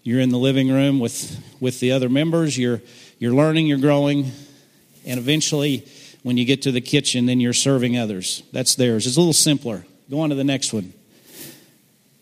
You're 0.04 0.20
in 0.20 0.30
the 0.30 0.38
living 0.38 0.70
room 0.70 1.00
with, 1.00 1.40
with 1.60 1.80
the 1.80 1.92
other 1.92 2.10
members. 2.10 2.58
You're, 2.58 2.82
you're 3.18 3.34
learning, 3.34 3.68
you're 3.68 3.80
growing, 3.80 4.32
and 5.06 5.20
eventually, 5.20 5.88
when 6.24 6.38
you 6.38 6.46
get 6.46 6.64
to 6.64 6.72
the 6.72 6.82
kitchen, 6.82 7.28
then 7.28 7.40
you're 7.40 7.54
serving 7.54 7.98
others. 7.98 8.44
That's 8.52 8.76
theirs. 8.76 9.08
It's 9.08 9.18
a 9.18 9.20
little 9.20 9.34
simpler. 9.34 9.86
Go 10.10 10.20
on 10.20 10.30
to 10.30 10.36
the 10.36 10.44
next 10.44 10.74
one. 10.74 10.94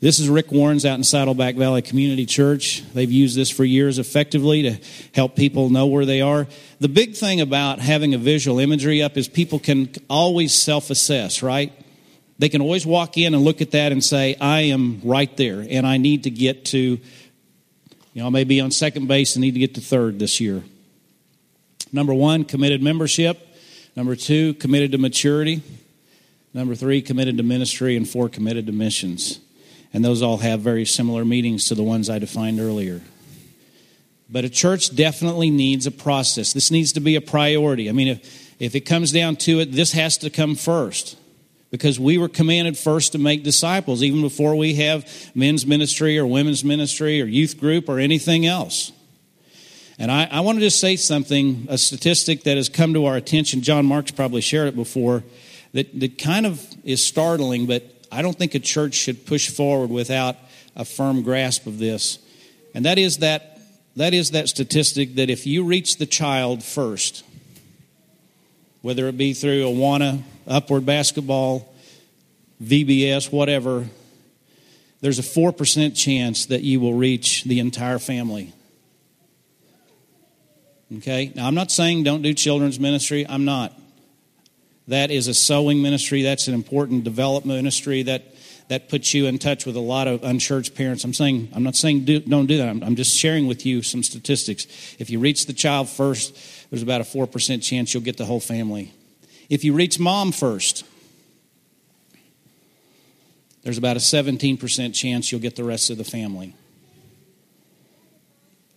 This 0.04 0.20
is 0.20 0.28
Rick 0.28 0.52
Warren's 0.52 0.86
out 0.86 0.98
in 0.98 1.04
Saddleback 1.06 1.56
Valley 1.56 1.82
Community 1.82 2.26
Church. 2.26 2.84
They've 2.94 3.10
used 3.10 3.38
this 3.38 3.50
for 3.50 3.64
years 3.64 4.00
effectively 4.00 4.64
to 4.64 4.78
help 5.16 5.38
people 5.38 5.70
know 5.70 5.88
where 5.88 6.06
they 6.06 6.20
are. 6.20 6.46
The 6.82 6.90
big 6.90 7.16
thing 7.16 7.40
about 7.40 7.80
having 7.80 8.14
a 8.14 8.18
visual 8.18 8.60
imagery 8.60 9.02
up 9.02 9.16
is 9.16 9.30
people 9.30 9.60
can 9.60 9.90
always 10.10 10.54
self 10.54 10.90
assess, 10.90 11.42
right? 11.42 11.72
They 12.38 12.50
can 12.50 12.60
always 12.60 12.86
walk 12.86 13.18
in 13.18 13.34
and 13.34 13.46
look 13.46 13.62
at 13.62 13.72
that 13.72 13.94
and 13.94 14.04
say, 14.04 14.36
I 14.42 14.64
am 14.64 15.00
right 15.06 15.34
there, 15.38 15.66
and 15.70 15.88
I 15.88 15.96
need 15.96 16.24
to 16.24 16.30
get 16.30 16.66
to, 16.66 16.78
you 16.78 17.00
know, 18.14 18.26
I 18.26 18.30
may 18.30 18.44
be 18.44 18.60
on 18.60 18.72
second 18.72 19.08
base 19.08 19.38
and 19.38 19.42
need 19.42 19.54
to 19.54 19.62
get 19.62 19.76
to 19.76 19.82
third 19.82 20.20
this 20.20 20.42
year. 20.42 20.64
Number 21.94 22.14
one, 22.14 22.44
committed 22.44 22.84
membership. 22.84 23.40
Number 23.96 24.18
two, 24.18 24.54
committed 24.56 24.92
to 24.92 24.98
maturity. 24.98 25.62
Number 26.54 26.76
three, 26.76 27.02
committed 27.02 27.38
to 27.38 27.44
ministry. 27.44 27.96
And 27.96 28.06
four, 28.06 28.28
committed 28.28 28.66
to 28.66 28.74
missions. 28.74 29.40
And 29.94 30.04
those 30.04 30.22
all 30.22 30.38
have 30.38 30.62
very 30.62 30.86
similar 30.86 31.24
meanings 31.24 31.68
to 31.68 31.76
the 31.76 31.84
ones 31.84 32.10
I 32.10 32.20
defined 32.20 32.60
earlier. 32.60 33.02
But 34.30 34.44
a 34.44 34.50
church 34.50 34.96
definitely 34.96 35.52
needs 35.52 35.86
a 35.86 35.92
process. 35.92 36.54
This 36.54 36.72
needs 36.72 36.94
to 36.94 37.00
be 37.00 37.16
a 37.16 37.22
priority. 37.22 37.88
I 37.88 37.92
mean, 37.92 38.08
if, 38.08 38.54
if 38.60 38.74
it 38.74 38.82
comes 38.82 39.12
down 39.12 39.36
to 39.38 39.60
it, 39.60 39.72
this 39.72 39.92
has 39.92 40.18
to 40.20 40.32
come 40.32 40.56
first 40.56 41.18
because 41.70 42.00
we 42.00 42.18
were 42.18 42.30
commanded 42.30 42.78
first 42.78 43.12
to 43.12 43.18
make 43.18 43.44
disciples, 43.44 44.02
even 44.04 44.22
before 44.22 44.56
we 44.56 44.76
have 44.76 45.32
men's 45.36 45.66
ministry 45.66 46.18
or 46.18 46.26
women's 46.26 46.64
ministry 46.64 47.22
or 47.22 47.26
youth 47.26 47.60
group 47.60 47.90
or 47.90 48.00
anything 48.00 48.46
else. 48.46 48.92
And 50.00 50.12
I, 50.12 50.28
I 50.32 50.40
want 50.42 50.58
to 50.58 50.62
just 50.62 50.80
say 50.80 50.96
something, 50.96 51.68
a 51.70 51.78
statistic 51.78 52.44
that 52.44 52.58
has 52.58 52.70
come 52.70 52.94
to 52.94 53.06
our 53.06 53.16
attention. 53.16 53.62
John 53.62 53.86
Mark's 53.86 54.12
probably 54.12 54.42
shared 54.42 54.68
it 54.68 54.76
before, 54.76 55.24
that, 55.74 56.00
that 56.00 56.18
kind 56.18 56.46
of 56.46 56.64
is 56.84 57.04
startling, 57.04 57.66
but 57.68 57.84
I 58.14 58.22
don't 58.22 58.38
think 58.38 58.54
a 58.54 58.60
church 58.60 58.94
should 58.94 59.26
push 59.26 59.50
forward 59.50 59.90
without 59.90 60.36
a 60.76 60.86
firm 60.86 61.24
grasp 61.24 61.66
of 61.66 61.80
this. 61.80 62.20
And 62.76 62.86
that 62.86 62.98
is 62.98 63.18
that, 63.20 63.60
that 63.96 64.14
is 64.14 64.32
that 64.32 64.48
statistic 64.50 65.16
that 65.16 65.30
if 65.30 65.48
you 65.48 65.64
reach 65.64 65.98
the 65.98 66.06
child 66.06 66.64
first, 66.64 67.24
whether 68.82 69.08
it 69.08 69.18
be 69.18 69.34
through 69.34 69.64
Awana, 69.66 70.22
Upward 70.48 70.86
Basketball, 70.86 71.74
VBS, 72.62 73.32
whatever, 73.32 73.88
there's 75.02 75.20
a 75.20 75.24
4% 75.24 75.96
chance 75.96 76.46
that 76.46 76.62
you 76.62 76.80
will 76.80 76.94
reach 76.94 77.44
the 77.46 77.60
entire 77.60 78.00
family. 78.00 78.54
Okay? 80.98 81.32
Now, 81.36 81.48
I'm 81.48 81.56
not 81.56 81.72
saying 81.72 82.04
don't 82.04 82.22
do 82.22 82.34
children's 82.34 82.80
ministry. 82.80 83.26
I'm 83.28 83.46
not. 83.46 83.74
That 84.88 85.12
is 85.12 85.28
a 85.28 85.34
sowing 85.34 85.82
ministry. 85.82 86.24
That's 86.24 86.48
an 86.48 86.54
important 86.54 87.04
development 87.04 87.58
ministry 87.58 88.04
that, 88.04 88.36
that 88.68 88.90
puts 88.90 89.14
you 89.14 89.28
in 89.28 89.40
touch 89.40 89.66
with 89.66 89.76
a 89.76 89.82
lot 89.82 90.08
of 90.08 90.24
unchurched 90.24 90.76
parents. 90.76 91.04
I'm 91.04 91.14
saying, 91.14 91.50
I'm 91.54 91.64
not 91.64 91.76
saying 91.76 92.06
do, 92.06 92.20
don't 92.20 92.48
do 92.48 92.58
that. 92.58 92.68
I'm, 92.68 92.84
I'm 92.84 92.96
just 92.96 93.18
sharing 93.18 93.48
with 93.48 93.66
you 93.66 93.82
some 93.82 94.04
statistics. 94.04 94.68
If 95.00 95.10
you 95.10 95.20
reach 95.20 95.46
the 95.46 95.54
child 95.54 95.88
first, 95.90 96.36
there's 96.70 96.84
about 96.84 97.02
a 97.02 97.06
4% 97.06 97.64
chance 97.64 97.94
you'll 97.94 98.04
get 98.04 98.18
the 98.18 98.26
whole 98.26 98.42
family. 98.42 98.94
If 99.50 99.64
you 99.64 99.74
reach 99.74 100.00
mom 100.00 100.32
first, 100.32 100.86
there's 103.64 103.78
about 103.78 103.96
a 103.96 104.02
17% 104.02 104.94
chance 104.94 105.32
you'll 105.32 105.42
get 105.42 105.56
the 105.56 105.64
rest 105.64 105.90
of 105.90 105.98
the 105.98 106.04
family. 106.04 106.54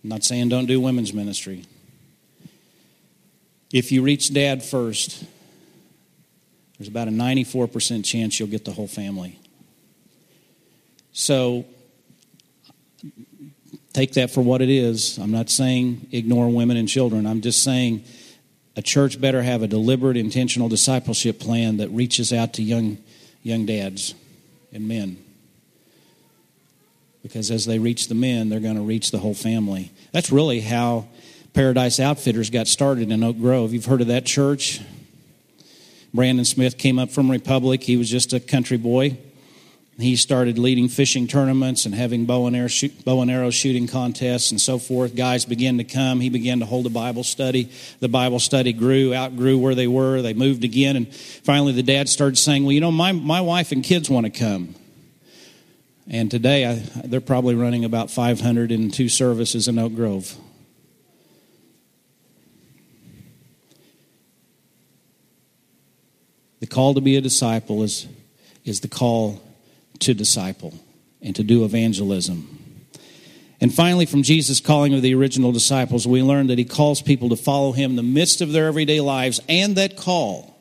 I'm 0.03 0.09
not 0.09 0.23
saying 0.23 0.47
don't 0.47 0.67
do 0.67 0.79
women's 0.79 1.13
ministry. 1.13 1.65
If 3.73 3.91
you 3.91 4.01
reach 4.01 4.33
dad 4.33 4.63
first, 4.63 5.25
there's 6.77 6.87
about 6.87 7.07
a 7.07 7.11
94% 7.11 8.05
chance 8.05 8.39
you'll 8.39 8.49
get 8.49 8.65
the 8.65 8.71
whole 8.71 8.87
family. 8.87 9.39
So 11.11 11.65
take 13.93 14.13
that 14.13 14.29
for 14.29 14.41
what 14.41 14.61
it 14.61 14.69
is. 14.69 15.17
I'm 15.17 15.31
not 15.31 15.49
saying 15.49 16.07
ignore 16.11 16.49
women 16.49 16.77
and 16.77 16.87
children. 16.87 17.25
I'm 17.25 17.41
just 17.41 17.63
saying 17.63 18.03
a 18.75 18.81
church 18.83 19.19
better 19.19 19.41
have 19.41 19.63
a 19.63 19.67
deliberate, 19.67 20.17
intentional 20.17 20.69
discipleship 20.69 21.39
plan 21.39 21.77
that 21.77 21.89
reaches 21.89 22.31
out 22.31 22.53
to 22.53 22.63
young, 22.63 22.99
young 23.41 23.65
dads 23.65 24.13
and 24.71 24.87
men. 24.87 25.17
Because 27.23 27.49
as 27.49 27.65
they 27.65 27.79
reach 27.79 28.07
the 28.07 28.15
men, 28.15 28.49
they're 28.49 28.59
going 28.59 28.75
to 28.75 28.83
reach 28.83 29.09
the 29.09 29.17
whole 29.17 29.33
family. 29.33 29.91
That's 30.11 30.31
really 30.31 30.61
how 30.61 31.07
Paradise 31.53 31.99
Outfitters 31.99 32.51
got 32.51 32.67
started 32.67 33.11
in 33.11 33.23
Oak 33.23 33.39
Grove. 33.39 33.73
You've 33.73 33.85
heard 33.85 34.01
of 34.01 34.07
that 34.07 34.27
church? 34.27 34.79
Brandon 36.13 36.45
Smith 36.45 36.77
came 36.77 36.99
up 36.99 37.11
from 37.11 37.29
Republic. 37.29 37.83
He 37.83 37.97
was 37.97 38.09
just 38.09 38.33
a 38.33 38.39
country 38.39 38.77
boy. 38.77 39.17
He 39.99 40.15
started 40.15 40.59
leading 40.59 40.89
fishing 40.89 41.25
tournaments 41.25 41.87
and 41.87 41.95
having 41.95 42.25
bow 42.25 42.45
and, 42.45 42.55
arrow, 42.55 42.67
shoot, 42.67 43.03
bow 43.03 43.21
and 43.21 43.31
arrow 43.31 43.49
shooting 43.49 43.87
contests 43.87 44.51
and 44.51 44.61
so 44.61 44.77
forth. 44.77 45.15
Guys 45.15 45.43
began 45.43 45.79
to 45.79 45.83
come. 45.83 46.19
He 46.19 46.29
began 46.29 46.59
to 46.59 46.67
hold 46.67 46.85
a 46.85 46.91
Bible 46.91 47.23
study. 47.23 47.71
The 47.99 48.07
Bible 48.07 48.39
study 48.39 48.73
grew, 48.73 49.15
outgrew 49.15 49.57
where 49.57 49.73
they 49.73 49.87
were. 49.87 50.21
They 50.21 50.35
moved 50.35 50.63
again. 50.63 50.95
And 50.95 51.13
finally, 51.15 51.73
the 51.73 51.81
dad 51.81 52.09
started 52.09 52.37
saying, 52.37 52.63
Well, 52.63 52.73
you 52.73 52.81
know, 52.81 52.91
my, 52.91 53.11
my 53.11 53.41
wife 53.41 53.71
and 53.71 53.83
kids 53.83 54.07
want 54.07 54.25
to 54.25 54.29
come. 54.31 54.75
And 56.07 56.29
today, 56.29 56.65
I, 56.67 56.75
they're 57.05 57.19
probably 57.19 57.55
running 57.55 57.83
about 57.83 58.11
502 58.11 59.09
services 59.09 59.67
in 59.67 59.79
Oak 59.79 59.95
Grove. 59.95 60.37
The 66.59 66.67
call 66.67 66.93
to 66.95 67.01
be 67.01 67.15
a 67.15 67.21
disciple 67.21 67.83
is, 67.83 68.07
is 68.65 68.81
the 68.81 68.87
call 68.87 69.41
to 69.99 70.13
disciple 70.13 70.73
and 71.21 71.35
to 71.35 71.43
do 71.43 71.65
evangelism. 71.65 72.57
And 73.59 73.73
finally, 73.73 74.05
from 74.05 74.23
Jesus' 74.23 74.59
calling 74.59 74.93
of 74.93 75.01
the 75.01 75.15
original 75.15 75.51
disciples, 75.51 76.07
we 76.07 76.21
learn 76.21 76.47
that 76.47 76.59
he 76.59 76.65
calls 76.65 77.01
people 77.01 77.29
to 77.29 77.35
follow 77.35 77.71
him 77.71 77.91
in 77.91 77.95
the 77.95 78.03
midst 78.03 78.41
of 78.41 78.51
their 78.51 78.67
everyday 78.67 79.01
lives, 79.01 79.41
and 79.49 79.75
that 79.77 79.97
call 79.97 80.55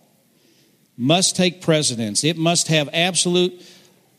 must 0.97 1.37
take 1.37 1.61
precedence. 1.61 2.25
It 2.25 2.39
must 2.39 2.69
have 2.69 2.89
absolute, 2.95 3.63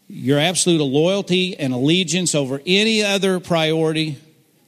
your 0.08 0.38
absolute 0.38 0.84
loyalty 0.84 1.58
and 1.58 1.74
allegiance 1.74 2.36
over 2.36 2.62
any 2.68 3.04
other 3.04 3.40
priority 3.40 4.20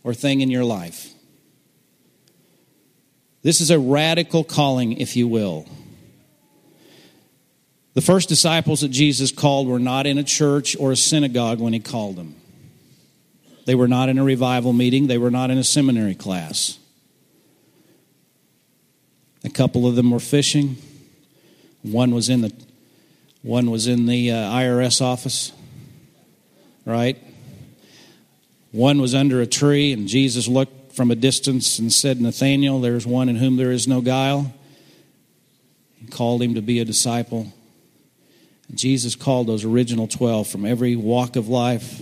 or 0.04 0.16
thing 0.16 0.42
in 0.42 0.50
your 0.50 0.66
life. 0.66 1.14
This 3.44 3.62
is 3.62 3.70
a 3.70 3.80
radical 3.80 4.44
calling, 4.44 4.94
if 4.94 5.16
you 5.16 5.28
will. 5.28 5.68
The 8.00 8.06
first 8.06 8.30
disciples 8.30 8.80
that 8.80 8.92
Jesus 8.92 9.30
called 9.30 9.68
were 9.68 9.78
not 9.78 10.08
in 10.08 10.18
a 10.18 10.24
church 10.24 10.74
or 10.80 10.94
a 10.94 10.96
synagogue 10.96 11.60
when 11.60 11.74
he 11.74 11.82
called 11.82 12.16
them. 12.16 12.34
They 13.66 13.76
were 13.76 13.90
not 13.90 14.08
in 14.08 14.18
a 14.18 14.24
revival 14.24 14.72
meeting, 14.72 15.08
they 15.08 15.18
were 15.18 15.30
not 15.30 15.52
in 15.52 15.58
a 15.58 15.66
seminary 15.66 16.16
class. 16.16 16.80
A 19.44 19.50
couple 19.50 19.86
of 19.86 19.98
them 19.98 20.12
were 20.12 20.22
fishing. 20.22 20.78
One 21.82 22.12
was 22.12 22.30
in 22.30 22.40
the 22.40 22.54
one 23.42 23.70
was 23.70 23.86
in 23.86 24.06
the 24.06 24.32
uh, 24.32 24.50
IRS 24.50 25.02
office, 25.02 25.52
right? 26.86 27.22
One 28.72 29.02
was 29.02 29.14
under 29.14 29.42
a 29.42 29.46
tree, 29.46 29.92
and 29.92 30.08
Jesus 30.08 30.48
looked 30.48 30.94
from 30.94 31.12
a 31.12 31.16
distance 31.16 31.80
and 31.80 31.92
said, 31.92 32.22
Nathanael, 32.22 32.80
there's 32.80 33.06
one 33.06 33.28
in 33.28 33.36
whom 33.36 33.58
there 33.58 33.72
is 33.72 33.90
no 33.90 34.00
guile. 34.00 34.54
He 35.98 36.08
called 36.08 36.42
him 36.42 36.56
to 36.56 36.62
be 36.62 36.80
a 36.80 36.86
disciple. 36.86 37.52
Jesus 38.74 39.16
called 39.16 39.48
those 39.48 39.66
original 39.66 40.08
12 40.08 40.48
from 40.48 40.66
every 40.66 40.96
walk 40.96 41.36
of 41.36 41.48
life 41.48 42.02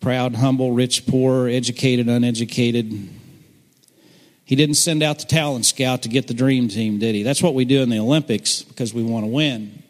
proud, 0.00 0.34
humble, 0.36 0.72
rich, 0.72 1.06
poor, 1.06 1.48
educated, 1.48 2.08
uneducated. 2.08 3.08
He 4.44 4.56
didn't 4.56 4.76
send 4.76 5.02
out 5.02 5.18
the 5.18 5.26
talent 5.26 5.66
scout 5.66 6.02
to 6.02 6.08
get 6.08 6.28
the 6.28 6.34
dream 6.34 6.68
team, 6.68 6.98
did 6.98 7.14
he? 7.14 7.22
That's 7.22 7.42
what 7.42 7.54
we 7.54 7.64
do 7.64 7.82
in 7.82 7.90
the 7.90 7.98
Olympics 7.98 8.62
because 8.62 8.94
we 8.94 9.02
want 9.02 9.24
to 9.24 9.30
win. 9.30 9.82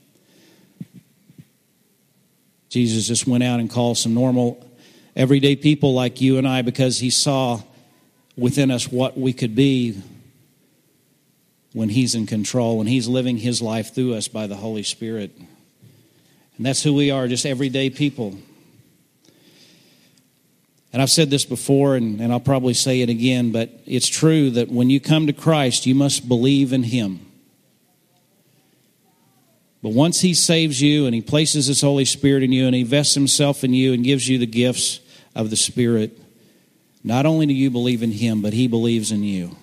Jesus 2.68 3.06
just 3.06 3.26
went 3.26 3.44
out 3.44 3.60
and 3.60 3.70
called 3.70 3.96
some 3.96 4.14
normal, 4.14 4.66
everyday 5.14 5.56
people 5.56 5.94
like 5.94 6.20
you 6.20 6.38
and 6.38 6.46
I 6.46 6.62
because 6.62 6.98
he 6.98 7.10
saw 7.10 7.60
within 8.36 8.70
us 8.70 8.90
what 8.90 9.16
we 9.16 9.32
could 9.32 9.54
be 9.54 10.02
when 11.78 11.90
He's 11.90 12.16
in 12.16 12.26
control, 12.26 12.78
when 12.78 12.88
He's 12.88 13.06
living 13.06 13.36
His 13.36 13.62
life 13.62 13.94
through 13.94 14.14
us 14.14 14.26
by 14.26 14.48
the 14.48 14.56
Holy 14.56 14.82
Spirit. 14.82 15.30
And 16.56 16.66
that's 16.66 16.82
who 16.82 16.92
we 16.92 17.12
are, 17.12 17.28
just 17.28 17.46
everyday 17.46 17.88
people. 17.88 18.36
And 20.92 21.00
I've 21.00 21.08
said 21.08 21.30
this 21.30 21.44
before, 21.44 21.94
and, 21.94 22.20
and 22.20 22.32
I'll 22.32 22.40
probably 22.40 22.74
say 22.74 23.00
it 23.02 23.08
again, 23.08 23.52
but 23.52 23.70
it's 23.86 24.08
true 24.08 24.50
that 24.50 24.68
when 24.68 24.90
you 24.90 24.98
come 24.98 25.28
to 25.28 25.32
Christ, 25.32 25.86
you 25.86 25.94
must 25.94 26.26
believe 26.26 26.72
in 26.72 26.82
Him. 26.82 27.20
But 29.80 29.90
once 29.90 30.20
He 30.20 30.34
saves 30.34 30.82
you 30.82 31.06
and 31.06 31.14
He 31.14 31.20
places 31.20 31.66
His 31.66 31.80
Holy 31.80 32.04
Spirit 32.04 32.42
in 32.42 32.50
you 32.50 32.66
and 32.66 32.74
He 32.74 32.82
vests 32.82 33.14
Himself 33.14 33.62
in 33.62 33.72
you 33.72 33.92
and 33.92 34.02
gives 34.02 34.28
you 34.28 34.38
the 34.38 34.46
gifts 34.46 34.98
of 35.32 35.50
the 35.50 35.56
Spirit, 35.56 36.18
not 37.04 37.24
only 37.24 37.46
do 37.46 37.54
you 37.54 37.70
believe 37.70 38.02
in 38.02 38.10
Him, 38.10 38.42
but 38.42 38.52
He 38.52 38.66
believes 38.66 39.12
in 39.12 39.22
you. 39.22 39.56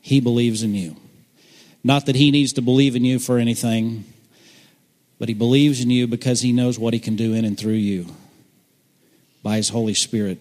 He 0.00 0.20
believes 0.20 0.62
in 0.62 0.74
you. 0.74 0.96
Not 1.82 2.06
that 2.06 2.16
He 2.16 2.30
needs 2.30 2.52
to 2.54 2.62
believe 2.62 2.96
in 2.96 3.04
you 3.04 3.18
for 3.18 3.38
anything, 3.38 4.04
but 5.18 5.28
He 5.28 5.34
believes 5.34 5.80
in 5.80 5.90
you 5.90 6.06
because 6.06 6.40
He 6.40 6.52
knows 6.52 6.78
what 6.78 6.94
He 6.94 7.00
can 7.00 7.16
do 7.16 7.34
in 7.34 7.44
and 7.44 7.58
through 7.58 7.72
you 7.72 8.06
by 9.42 9.56
His 9.56 9.68
Holy 9.68 9.94
Spirit. 9.94 10.38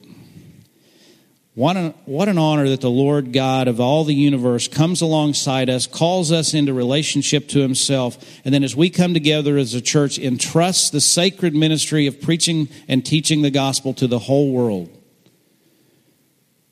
What 1.56 1.76
an, 1.76 1.94
what 2.06 2.30
an 2.30 2.38
honor 2.38 2.70
that 2.70 2.80
the 2.80 2.90
Lord 2.90 3.34
God 3.34 3.68
of 3.68 3.82
all 3.82 4.06
the 4.06 4.14
universe 4.14 4.70
comes 4.70 5.02
alongside 5.02 5.70
us, 5.70 5.88
calls 5.88 6.32
us 6.32 6.54
into 6.54 6.74
relationship 6.74 7.50
to 7.50 7.60
Himself, 7.60 8.18
and 8.46 8.54
then 8.54 8.64
as 8.64 8.76
we 8.76 8.90
come 8.90 9.14
together 9.14 9.58
as 9.58 9.74
a 9.74 9.82
church, 9.82 10.18
entrusts 10.18 10.90
the 10.90 11.02
sacred 11.02 11.54
ministry 11.54 12.08
of 12.08 12.22
preaching 12.22 12.70
and 12.88 13.06
teaching 13.06 13.42
the 13.42 13.52
gospel 13.52 13.94
to 13.96 14.08
the 14.08 14.20
whole 14.20 14.54
world. 14.54 14.90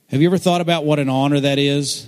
Have 0.09 0.21
you 0.21 0.29
ever 0.29 0.37
thought 0.37 0.61
about 0.61 0.85
what 0.85 0.99
an 0.99 1.09
honor 1.09 1.41
that 1.41 1.59
is? 1.59 2.07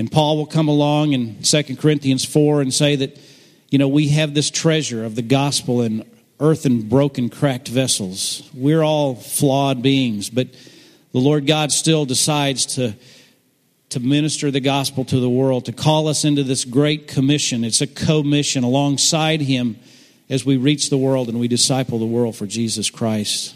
And 0.00 0.10
Paul 0.10 0.38
will 0.38 0.46
come 0.46 0.68
along 0.68 1.12
in 1.12 1.42
2 1.42 1.76
Corinthians 1.76 2.24
4 2.24 2.62
and 2.62 2.72
say 2.72 2.96
that 2.96 3.20
you 3.68 3.76
know, 3.76 3.86
we 3.86 4.08
have 4.08 4.32
this 4.32 4.50
treasure 4.50 5.04
of 5.04 5.14
the 5.14 5.20
gospel 5.20 5.82
in 5.82 6.10
earthen, 6.40 6.88
broken, 6.88 7.28
cracked 7.28 7.68
vessels. 7.68 8.48
We're 8.54 8.82
all 8.82 9.14
flawed 9.14 9.82
beings, 9.82 10.30
but 10.30 10.48
the 11.12 11.18
Lord 11.18 11.46
God 11.46 11.70
still 11.70 12.06
decides 12.06 12.64
to, 12.76 12.94
to 13.90 14.00
minister 14.00 14.50
the 14.50 14.60
gospel 14.60 15.04
to 15.04 15.20
the 15.20 15.28
world, 15.28 15.66
to 15.66 15.72
call 15.72 16.08
us 16.08 16.24
into 16.24 16.44
this 16.44 16.64
great 16.64 17.06
commission. 17.06 17.62
It's 17.62 17.82
a 17.82 17.86
commission 17.86 18.64
alongside 18.64 19.42
Him 19.42 19.76
as 20.30 20.46
we 20.46 20.56
reach 20.56 20.88
the 20.88 20.96
world 20.96 21.28
and 21.28 21.38
we 21.38 21.46
disciple 21.46 21.98
the 21.98 22.06
world 22.06 22.36
for 22.36 22.46
Jesus 22.46 22.88
Christ. 22.88 23.54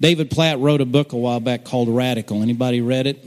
David 0.00 0.30
Platt 0.30 0.58
wrote 0.60 0.80
a 0.80 0.86
book 0.86 1.12
a 1.12 1.18
while 1.18 1.40
back 1.40 1.64
called 1.66 1.90
Radical. 1.90 2.42
Anybody 2.42 2.80
read 2.80 3.06
it? 3.06 3.22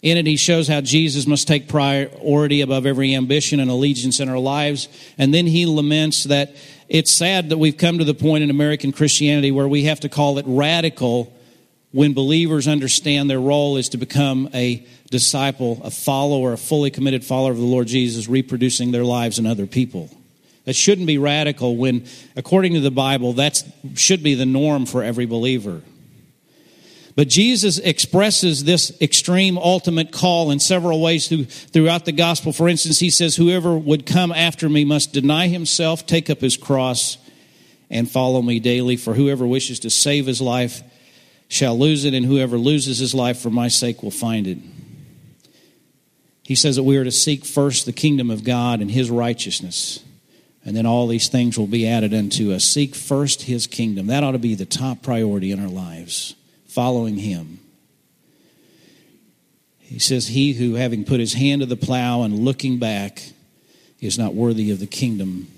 In 0.00 0.16
it, 0.16 0.26
he 0.26 0.36
shows 0.36 0.68
how 0.68 0.80
Jesus 0.80 1.26
must 1.26 1.48
take 1.48 1.68
priority 1.68 2.60
above 2.60 2.86
every 2.86 3.14
ambition 3.14 3.58
and 3.58 3.70
allegiance 3.70 4.20
in 4.20 4.28
our 4.28 4.38
lives. 4.38 4.88
And 5.18 5.34
then 5.34 5.46
he 5.46 5.66
laments 5.66 6.24
that 6.24 6.54
it's 6.88 7.10
sad 7.10 7.48
that 7.48 7.58
we've 7.58 7.76
come 7.76 7.98
to 7.98 8.04
the 8.04 8.14
point 8.14 8.44
in 8.44 8.50
American 8.50 8.92
Christianity 8.92 9.50
where 9.50 9.66
we 9.66 9.84
have 9.84 10.00
to 10.00 10.08
call 10.08 10.38
it 10.38 10.44
radical 10.46 11.32
when 11.90 12.12
believers 12.12 12.68
understand 12.68 13.28
their 13.28 13.40
role 13.40 13.76
is 13.76 13.88
to 13.88 13.96
become 13.96 14.48
a 14.54 14.86
disciple, 15.10 15.80
a 15.82 15.90
follower, 15.90 16.52
a 16.52 16.58
fully 16.58 16.90
committed 16.90 17.24
follower 17.24 17.50
of 17.50 17.58
the 17.58 17.64
Lord 17.64 17.88
Jesus, 17.88 18.28
reproducing 18.28 18.92
their 18.92 19.04
lives 19.04 19.38
in 19.38 19.46
other 19.46 19.66
people. 19.66 20.10
That 20.64 20.74
shouldn't 20.74 21.06
be 21.06 21.18
radical 21.18 21.76
when, 21.76 22.04
according 22.36 22.74
to 22.74 22.80
the 22.80 22.90
Bible, 22.90 23.32
that 23.34 23.62
should 23.94 24.22
be 24.22 24.34
the 24.34 24.46
norm 24.46 24.84
for 24.84 25.02
every 25.02 25.24
believer. 25.24 25.80
But 27.18 27.26
Jesus 27.26 27.78
expresses 27.78 28.62
this 28.62 28.96
extreme 29.00 29.58
ultimate 29.58 30.12
call 30.12 30.52
in 30.52 30.60
several 30.60 31.00
ways 31.00 31.26
through, 31.26 31.46
throughout 31.46 32.04
the 32.04 32.12
gospel. 32.12 32.52
For 32.52 32.68
instance, 32.68 33.00
he 33.00 33.10
says, 33.10 33.34
Whoever 33.34 33.76
would 33.76 34.06
come 34.06 34.30
after 34.30 34.68
me 34.68 34.84
must 34.84 35.14
deny 35.14 35.48
himself, 35.48 36.06
take 36.06 36.30
up 36.30 36.40
his 36.40 36.56
cross, 36.56 37.18
and 37.90 38.08
follow 38.08 38.40
me 38.40 38.60
daily. 38.60 38.96
For 38.96 39.14
whoever 39.14 39.44
wishes 39.44 39.80
to 39.80 39.90
save 39.90 40.26
his 40.26 40.40
life 40.40 40.80
shall 41.48 41.76
lose 41.76 42.04
it, 42.04 42.14
and 42.14 42.24
whoever 42.24 42.56
loses 42.56 42.98
his 42.98 43.16
life 43.16 43.40
for 43.40 43.50
my 43.50 43.66
sake 43.66 44.00
will 44.04 44.12
find 44.12 44.46
it. 44.46 44.58
He 46.44 46.54
says 46.54 46.76
that 46.76 46.84
we 46.84 46.98
are 46.98 47.04
to 47.04 47.10
seek 47.10 47.44
first 47.44 47.84
the 47.84 47.92
kingdom 47.92 48.30
of 48.30 48.44
God 48.44 48.80
and 48.80 48.92
his 48.92 49.10
righteousness, 49.10 50.04
and 50.64 50.76
then 50.76 50.86
all 50.86 51.08
these 51.08 51.26
things 51.26 51.58
will 51.58 51.66
be 51.66 51.84
added 51.84 52.14
unto 52.14 52.52
us. 52.52 52.62
Seek 52.62 52.94
first 52.94 53.42
his 53.42 53.66
kingdom. 53.66 54.06
That 54.06 54.22
ought 54.22 54.32
to 54.32 54.38
be 54.38 54.54
the 54.54 54.64
top 54.64 55.02
priority 55.02 55.50
in 55.50 55.58
our 55.58 55.68
lives 55.68 56.36
following 56.78 57.16
him. 57.16 57.58
He 59.80 59.98
says, 59.98 60.28
He 60.28 60.52
who, 60.52 60.74
having 60.74 61.04
put 61.04 61.18
his 61.18 61.32
hand 61.32 61.60
to 61.60 61.66
the 61.66 61.74
plow 61.74 62.22
and 62.22 62.38
looking 62.38 62.78
back, 62.78 63.20
is 64.00 64.16
not 64.16 64.32
worthy 64.32 64.70
of 64.70 64.78
the 64.78 64.86
kingdom 64.86 65.48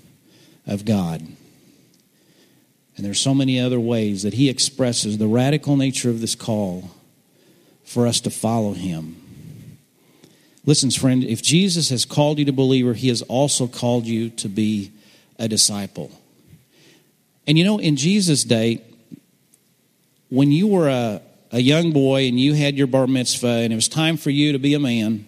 of 0.65 0.83
God. 0.83 1.21
And 1.21 3.05
there's 3.05 3.21
so 3.21 3.35
many 3.35 3.59
other 3.59 3.79
ways 3.79 4.23
that 4.23 4.33
he 4.33 4.49
expresses 4.49 5.19
the 5.19 5.27
radical 5.27 5.77
nature 5.77 6.09
of 6.09 6.21
this 6.21 6.33
call 6.33 6.89
for 7.83 8.07
us 8.07 8.19
to 8.21 8.31
follow 8.31 8.73
him. 8.73 9.77
Listen, 10.65 10.89
friend, 10.89 11.23
if 11.23 11.43
Jesus 11.43 11.89
has 11.91 12.03
called 12.03 12.39
you 12.39 12.45
to 12.45 12.51
believer, 12.51 12.95
he 12.95 13.09
has 13.09 13.21
also 13.21 13.67
called 13.67 14.07
you 14.07 14.31
to 14.31 14.49
be 14.49 14.91
a 15.37 15.47
disciple. 15.47 16.09
And 17.45 17.59
you 17.59 17.63
know, 17.63 17.77
in 17.77 17.95
Jesus' 17.95 18.43
day, 18.43 18.81
when 20.31 20.49
you 20.49 20.65
were 20.65 20.87
a, 20.87 21.21
a 21.51 21.59
young 21.59 21.91
boy 21.91 22.25
and 22.27 22.39
you 22.39 22.53
had 22.53 22.77
your 22.77 22.87
bar 22.87 23.05
mitzvah 23.05 23.47
and 23.47 23.73
it 23.73 23.75
was 23.75 23.89
time 23.89 24.15
for 24.15 24.29
you 24.29 24.53
to 24.53 24.59
be 24.59 24.73
a 24.73 24.79
man, 24.79 25.25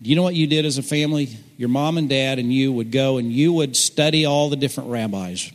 you 0.00 0.16
know 0.16 0.24
what 0.24 0.34
you 0.34 0.48
did 0.48 0.66
as 0.66 0.76
a 0.76 0.82
family? 0.82 1.28
Your 1.56 1.68
mom 1.68 1.96
and 1.96 2.08
dad 2.08 2.40
and 2.40 2.52
you 2.52 2.72
would 2.72 2.90
go 2.90 3.18
and 3.18 3.32
you 3.32 3.52
would 3.52 3.76
study 3.76 4.24
all 4.24 4.50
the 4.50 4.56
different 4.56 4.90
rabbis. 4.90 5.52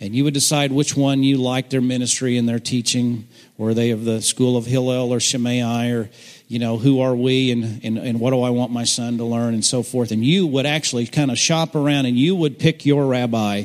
And 0.00 0.14
you 0.14 0.22
would 0.22 0.34
decide 0.34 0.70
which 0.70 0.96
one 0.96 1.24
you 1.24 1.38
liked 1.38 1.70
their 1.70 1.80
ministry 1.80 2.36
and 2.36 2.48
their 2.48 2.60
teaching. 2.60 3.26
Were 3.56 3.74
they 3.74 3.90
of 3.90 4.04
the 4.04 4.22
school 4.22 4.56
of 4.56 4.64
Hillel 4.64 5.12
or 5.12 5.18
Shammai 5.18 5.90
or, 5.90 6.08
you 6.46 6.60
know, 6.60 6.78
who 6.78 7.00
are 7.00 7.16
we 7.16 7.50
and, 7.50 7.80
and, 7.82 7.98
and 7.98 8.20
what 8.20 8.30
do 8.30 8.42
I 8.42 8.50
want 8.50 8.70
my 8.70 8.84
son 8.84 9.18
to 9.18 9.24
learn 9.24 9.54
and 9.54 9.64
so 9.64 9.82
forth. 9.82 10.12
And 10.12 10.24
you 10.24 10.46
would 10.46 10.66
actually 10.66 11.08
kind 11.08 11.32
of 11.32 11.38
shop 11.38 11.74
around 11.74 12.06
and 12.06 12.16
you 12.16 12.36
would 12.36 12.60
pick 12.60 12.86
your 12.86 13.04
rabbi 13.04 13.64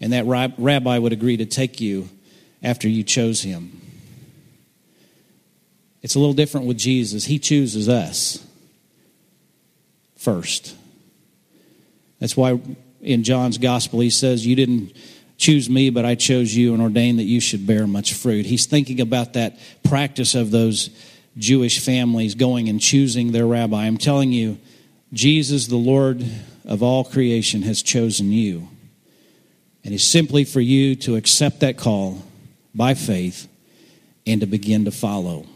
and 0.00 0.12
that 0.12 0.26
rabbi 0.26 0.98
would 0.98 1.12
agree 1.12 1.38
to 1.38 1.46
take 1.46 1.80
you 1.80 2.08
after 2.62 2.88
you 2.88 3.02
chose 3.02 3.42
him. 3.42 3.80
It's 6.02 6.14
a 6.14 6.18
little 6.18 6.34
different 6.34 6.66
with 6.66 6.78
Jesus. 6.78 7.24
He 7.24 7.38
chooses 7.38 7.88
us 7.88 8.44
first. 10.16 10.74
That's 12.18 12.36
why 12.36 12.60
in 13.00 13.24
John's 13.24 13.58
gospel 13.58 14.00
he 14.00 14.10
says, 14.10 14.46
You 14.46 14.56
didn't 14.56 14.96
choose 15.38 15.68
me, 15.70 15.90
but 15.90 16.04
I 16.04 16.14
chose 16.14 16.54
you 16.54 16.72
and 16.72 16.82
ordained 16.82 17.18
that 17.18 17.24
you 17.24 17.40
should 17.40 17.66
bear 17.66 17.86
much 17.86 18.14
fruit. 18.14 18.46
He's 18.46 18.66
thinking 18.66 19.00
about 19.00 19.32
that 19.34 19.58
practice 19.84 20.34
of 20.34 20.50
those 20.50 20.90
Jewish 21.36 21.80
families 21.80 22.34
going 22.34 22.68
and 22.68 22.80
choosing 22.80 23.32
their 23.32 23.46
rabbi. 23.46 23.84
I'm 23.84 23.96
telling 23.96 24.32
you, 24.32 24.58
Jesus, 25.12 25.66
the 25.66 25.76
Lord 25.76 26.24
of 26.64 26.82
all 26.82 27.04
creation, 27.04 27.62
has 27.62 27.82
chosen 27.82 28.30
you. 28.30 28.68
And 29.84 29.92
it's 29.92 30.04
simply 30.04 30.44
for 30.44 30.60
you 30.60 30.94
to 30.96 31.16
accept 31.16 31.60
that 31.60 31.76
call 31.76 32.22
by 32.74 32.94
faith 32.94 33.48
and 34.26 34.40
to 34.40 34.46
begin 34.46 34.84
to 34.84 34.90
follow. 34.90 35.46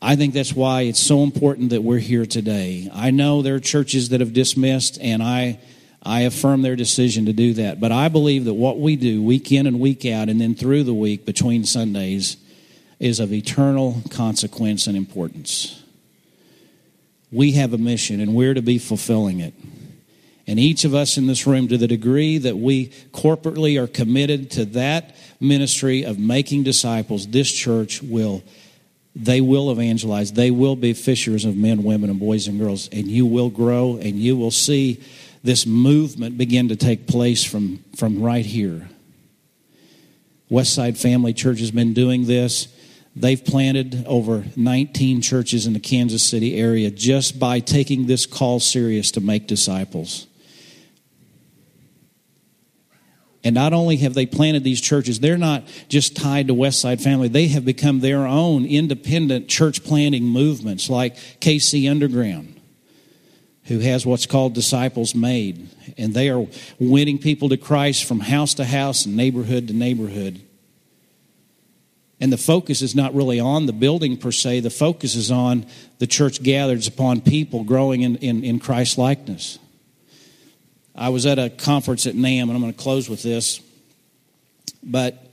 I 0.00 0.16
think 0.16 0.34
that's 0.34 0.52
why 0.52 0.82
it's 0.82 0.98
so 0.98 1.22
important 1.22 1.70
that 1.70 1.82
we're 1.82 1.98
here 1.98 2.26
today. 2.26 2.90
I 2.92 3.12
know 3.12 3.40
there 3.40 3.54
are 3.54 3.60
churches 3.60 4.08
that 4.08 4.20
have 4.20 4.32
dismissed, 4.32 4.98
and 5.00 5.22
I, 5.22 5.60
I 6.02 6.22
affirm 6.22 6.62
their 6.62 6.74
decision 6.74 7.26
to 7.26 7.32
do 7.32 7.54
that. 7.54 7.80
But 7.80 7.92
I 7.92 8.08
believe 8.08 8.46
that 8.46 8.54
what 8.54 8.80
we 8.80 8.96
do 8.96 9.22
week 9.22 9.52
in 9.52 9.66
and 9.66 9.78
week 9.78 10.04
out, 10.04 10.28
and 10.28 10.40
then 10.40 10.56
through 10.56 10.82
the 10.82 10.94
week 10.94 11.24
between 11.24 11.64
Sundays, 11.64 12.36
is 12.98 13.20
of 13.20 13.32
eternal 13.32 14.02
consequence 14.10 14.88
and 14.88 14.96
importance. 14.96 15.82
We 17.30 17.52
have 17.52 17.72
a 17.72 17.78
mission, 17.78 18.20
and 18.20 18.34
we're 18.34 18.54
to 18.54 18.62
be 18.62 18.78
fulfilling 18.78 19.38
it. 19.38 19.54
And 20.46 20.58
each 20.58 20.84
of 20.84 20.94
us 20.94 21.16
in 21.16 21.26
this 21.26 21.46
room, 21.46 21.68
to 21.68 21.78
the 21.78 21.86
degree 21.86 22.38
that 22.38 22.56
we 22.56 22.88
corporately 23.12 23.80
are 23.80 23.86
committed 23.86 24.50
to 24.52 24.64
that 24.66 25.14
ministry 25.40 26.02
of 26.02 26.18
making 26.18 26.64
disciples, 26.64 27.28
this 27.28 27.50
church 27.50 28.02
will, 28.02 28.42
they 29.14 29.40
will 29.40 29.70
evangelize. 29.70 30.32
They 30.32 30.50
will 30.50 30.74
be 30.74 30.94
fishers 30.94 31.44
of 31.44 31.56
men, 31.56 31.84
women, 31.84 32.10
and 32.10 32.18
boys 32.18 32.48
and 32.48 32.58
girls. 32.58 32.88
And 32.90 33.06
you 33.06 33.24
will 33.24 33.50
grow 33.50 33.98
and 33.98 34.16
you 34.16 34.36
will 34.36 34.50
see 34.50 35.00
this 35.44 35.66
movement 35.66 36.38
begin 36.38 36.68
to 36.68 36.76
take 36.76 37.06
place 37.06 37.44
from, 37.44 37.84
from 37.96 38.20
right 38.20 38.44
here. 38.44 38.88
Westside 40.50 40.98
Family 40.98 41.32
Church 41.32 41.60
has 41.60 41.70
been 41.70 41.94
doing 41.94 42.26
this. 42.26 42.68
They've 43.14 43.42
planted 43.42 44.04
over 44.06 44.44
19 44.56 45.20
churches 45.20 45.66
in 45.66 45.72
the 45.72 45.80
Kansas 45.80 46.22
City 46.22 46.56
area 46.56 46.90
just 46.90 47.38
by 47.38 47.60
taking 47.60 48.06
this 48.06 48.26
call 48.26 48.60
serious 48.60 49.10
to 49.12 49.20
make 49.20 49.46
disciples. 49.46 50.26
And 53.44 53.54
not 53.54 53.72
only 53.72 53.96
have 53.98 54.14
they 54.14 54.26
planted 54.26 54.62
these 54.62 54.80
churches, 54.80 55.18
they're 55.18 55.38
not 55.38 55.64
just 55.88 56.16
tied 56.16 56.46
to 56.46 56.54
Westside 56.54 57.02
Family. 57.02 57.28
They 57.28 57.48
have 57.48 57.64
become 57.64 58.00
their 58.00 58.26
own 58.26 58.64
independent 58.64 59.48
church 59.48 59.82
planting 59.82 60.24
movements 60.24 60.88
like 60.88 61.16
KC 61.40 61.90
Underground, 61.90 62.60
who 63.64 63.80
has 63.80 64.06
what's 64.06 64.26
called 64.26 64.54
Disciples 64.54 65.14
Made. 65.14 65.68
And 65.98 66.14
they 66.14 66.30
are 66.30 66.46
winning 66.78 67.18
people 67.18 67.48
to 67.48 67.56
Christ 67.56 68.04
from 68.04 68.20
house 68.20 68.54
to 68.54 68.64
house 68.64 69.06
and 69.06 69.16
neighborhood 69.16 69.66
to 69.68 69.74
neighborhood. 69.74 70.40
And 72.20 72.32
the 72.32 72.38
focus 72.38 72.82
is 72.82 72.94
not 72.94 73.12
really 73.16 73.40
on 73.40 73.66
the 73.66 73.72
building 73.72 74.16
per 74.16 74.30
se, 74.30 74.60
the 74.60 74.70
focus 74.70 75.16
is 75.16 75.32
on 75.32 75.66
the 75.98 76.06
church 76.06 76.40
gathered 76.40 76.86
upon 76.86 77.20
people 77.20 77.64
growing 77.64 78.02
in, 78.02 78.14
in, 78.18 78.44
in 78.44 78.60
Christ 78.60 78.96
likeness. 78.96 79.58
I 80.94 81.08
was 81.08 81.26
at 81.26 81.38
a 81.38 81.50
conference 81.50 82.06
at 82.06 82.14
NAM, 82.14 82.48
and 82.48 82.56
I'm 82.56 82.62
going 82.62 82.72
to 82.72 82.78
close 82.78 83.08
with 83.08 83.22
this. 83.22 83.60
But 84.82 85.26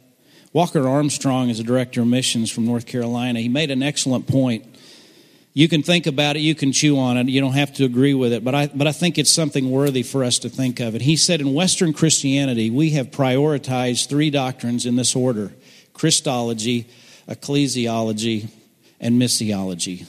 Walker 0.54 0.88
Armstrong 0.88 1.50
is 1.50 1.60
a 1.60 1.63
director 1.63 2.02
of 2.02 2.08
missions 2.08 2.50
from 2.50 2.65
North 2.65 2.86
Carolina. 2.86 3.39
He 3.39 3.50
made 3.50 3.72
an 3.72 3.84
excellent 3.84 4.28
point. 4.28 4.65
You 5.54 5.67
can 5.67 5.84
think 5.84 6.08
about 6.08 6.38
it, 6.38 6.39
you 6.39 6.56
can 6.56 6.72
chew 6.72 6.98
on 6.98 7.17
it, 7.17 7.28
you 7.28 7.41
don't 7.41 7.54
have 7.54 7.74
to 7.74 7.84
agree 7.84 8.13
with 8.13 8.32
it, 8.32 8.45
but 8.45 8.56
I, 8.56 8.67
but 8.67 8.88
I 8.88 8.91
think 8.91 9.17
it's 9.17 9.32
something 9.32 9.72
worthy 9.72 10.04
for 10.04 10.24
us 10.24 10.39
to 10.39 10.50
think 10.50 10.80
of 10.80 10.95
it. 10.95 11.02
He 11.02 11.17
said 11.17 11.41
in 11.41 11.54
Western 11.54 11.91
Christianity, 11.91 12.69
we 12.69 12.91
have 12.91 13.08
prioritized 13.08 14.08
three 14.08 14.30
doctrines 14.30 14.86
in 14.86 14.95
this 14.95 15.15
order 15.15 15.52
Christology, 15.91 16.88
ecclesiology, 17.28 18.50
and 19.02 19.22
missiology. 19.22 20.06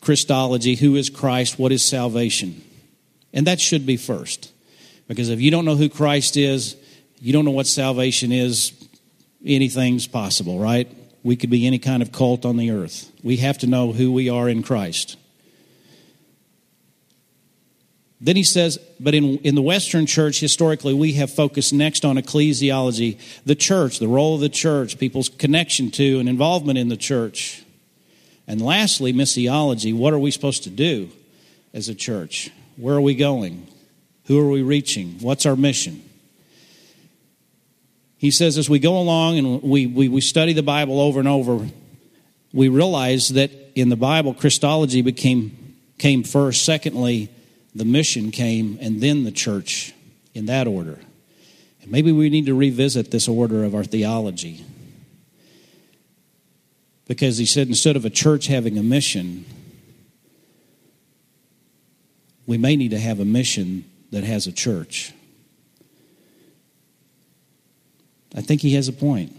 Christology, 0.00 0.76
who 0.76 0.94
is 0.94 1.10
Christ? 1.10 1.58
What 1.58 1.72
is 1.72 1.84
salvation? 1.84 2.62
And 3.36 3.46
that 3.46 3.60
should 3.60 3.84
be 3.84 3.98
first. 3.98 4.50
Because 5.06 5.28
if 5.28 5.40
you 5.40 5.50
don't 5.50 5.66
know 5.66 5.76
who 5.76 5.90
Christ 5.90 6.38
is, 6.38 6.74
you 7.20 7.32
don't 7.34 7.44
know 7.44 7.50
what 7.50 7.66
salvation 7.66 8.32
is, 8.32 8.72
anything's 9.44 10.06
possible, 10.06 10.58
right? 10.58 10.90
We 11.22 11.36
could 11.36 11.50
be 11.50 11.66
any 11.66 11.78
kind 11.78 12.02
of 12.02 12.10
cult 12.12 12.46
on 12.46 12.56
the 12.56 12.70
earth. 12.70 13.12
We 13.22 13.36
have 13.36 13.58
to 13.58 13.66
know 13.66 13.92
who 13.92 14.10
we 14.10 14.30
are 14.30 14.48
in 14.48 14.62
Christ. 14.62 15.18
Then 18.22 18.36
he 18.36 18.42
says, 18.42 18.78
but 18.98 19.14
in, 19.14 19.36
in 19.38 19.54
the 19.54 19.62
Western 19.62 20.06
church, 20.06 20.40
historically, 20.40 20.94
we 20.94 21.12
have 21.12 21.30
focused 21.30 21.74
next 21.74 22.06
on 22.06 22.16
ecclesiology, 22.16 23.18
the 23.44 23.54
church, 23.54 23.98
the 23.98 24.08
role 24.08 24.34
of 24.34 24.40
the 24.40 24.48
church, 24.48 24.98
people's 24.98 25.28
connection 25.28 25.90
to 25.92 26.18
and 26.18 26.28
involvement 26.28 26.78
in 26.78 26.88
the 26.88 26.96
church. 26.96 27.64
And 28.46 28.62
lastly, 28.62 29.12
missiology, 29.12 29.94
what 29.94 30.14
are 30.14 30.18
we 30.18 30.30
supposed 30.30 30.64
to 30.64 30.70
do 30.70 31.10
as 31.74 31.90
a 31.90 31.94
church? 31.94 32.50
Where 32.76 32.94
are 32.94 33.00
we 33.00 33.14
going? 33.14 33.66
Who 34.26 34.38
are 34.40 34.50
we 34.50 34.62
reaching? 34.62 35.18
What's 35.20 35.46
our 35.46 35.56
mission? 35.56 36.02
He 38.18 38.30
says, 38.30 38.58
as 38.58 38.68
we 38.68 38.78
go 38.78 38.98
along 38.98 39.38
and 39.38 39.62
we, 39.62 39.86
we, 39.86 40.08
we 40.08 40.20
study 40.20 40.52
the 40.52 40.62
Bible 40.62 41.00
over 41.00 41.18
and 41.20 41.28
over, 41.28 41.68
we 42.52 42.68
realize 42.68 43.28
that 43.30 43.50
in 43.74 43.88
the 43.88 43.96
Bible, 43.96 44.34
Christology 44.34 45.02
became, 45.02 45.76
came 45.98 46.22
first. 46.22 46.64
Secondly, 46.64 47.30
the 47.74 47.84
mission 47.84 48.30
came, 48.30 48.78
and 48.80 49.02
then 49.02 49.24
the 49.24 49.30
church 49.30 49.92
in 50.34 50.46
that 50.46 50.66
order. 50.66 50.98
And 51.82 51.90
maybe 51.90 52.10
we 52.10 52.30
need 52.30 52.46
to 52.46 52.54
revisit 52.54 53.10
this 53.10 53.28
order 53.28 53.64
of 53.64 53.74
our 53.74 53.84
theology. 53.84 54.64
Because 57.06 57.36
he 57.38 57.46
said 57.46 57.68
instead 57.68 57.96
of 57.96 58.04
a 58.04 58.10
church 58.10 58.46
having 58.46 58.78
a 58.78 58.82
mission, 58.82 59.44
we 62.46 62.58
may 62.58 62.76
need 62.76 62.92
to 62.92 62.98
have 62.98 63.20
a 63.20 63.24
mission 63.24 63.84
that 64.10 64.24
has 64.24 64.46
a 64.46 64.52
church. 64.52 65.12
I 68.34 68.40
think 68.40 68.60
he 68.60 68.74
has 68.74 68.88
a 68.88 68.92
point. 68.92 69.34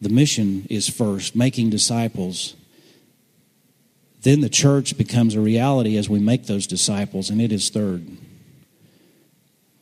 The 0.00 0.08
mission 0.08 0.66
is 0.68 0.88
first, 0.88 1.34
making 1.34 1.70
disciples. 1.70 2.54
Then 4.22 4.40
the 4.40 4.48
church 4.48 4.98
becomes 4.98 5.34
a 5.34 5.40
reality 5.40 5.96
as 5.96 6.10
we 6.10 6.18
make 6.18 6.46
those 6.46 6.66
disciples, 6.66 7.30
and 7.30 7.40
it 7.40 7.52
is 7.52 7.70
third. 7.70 8.06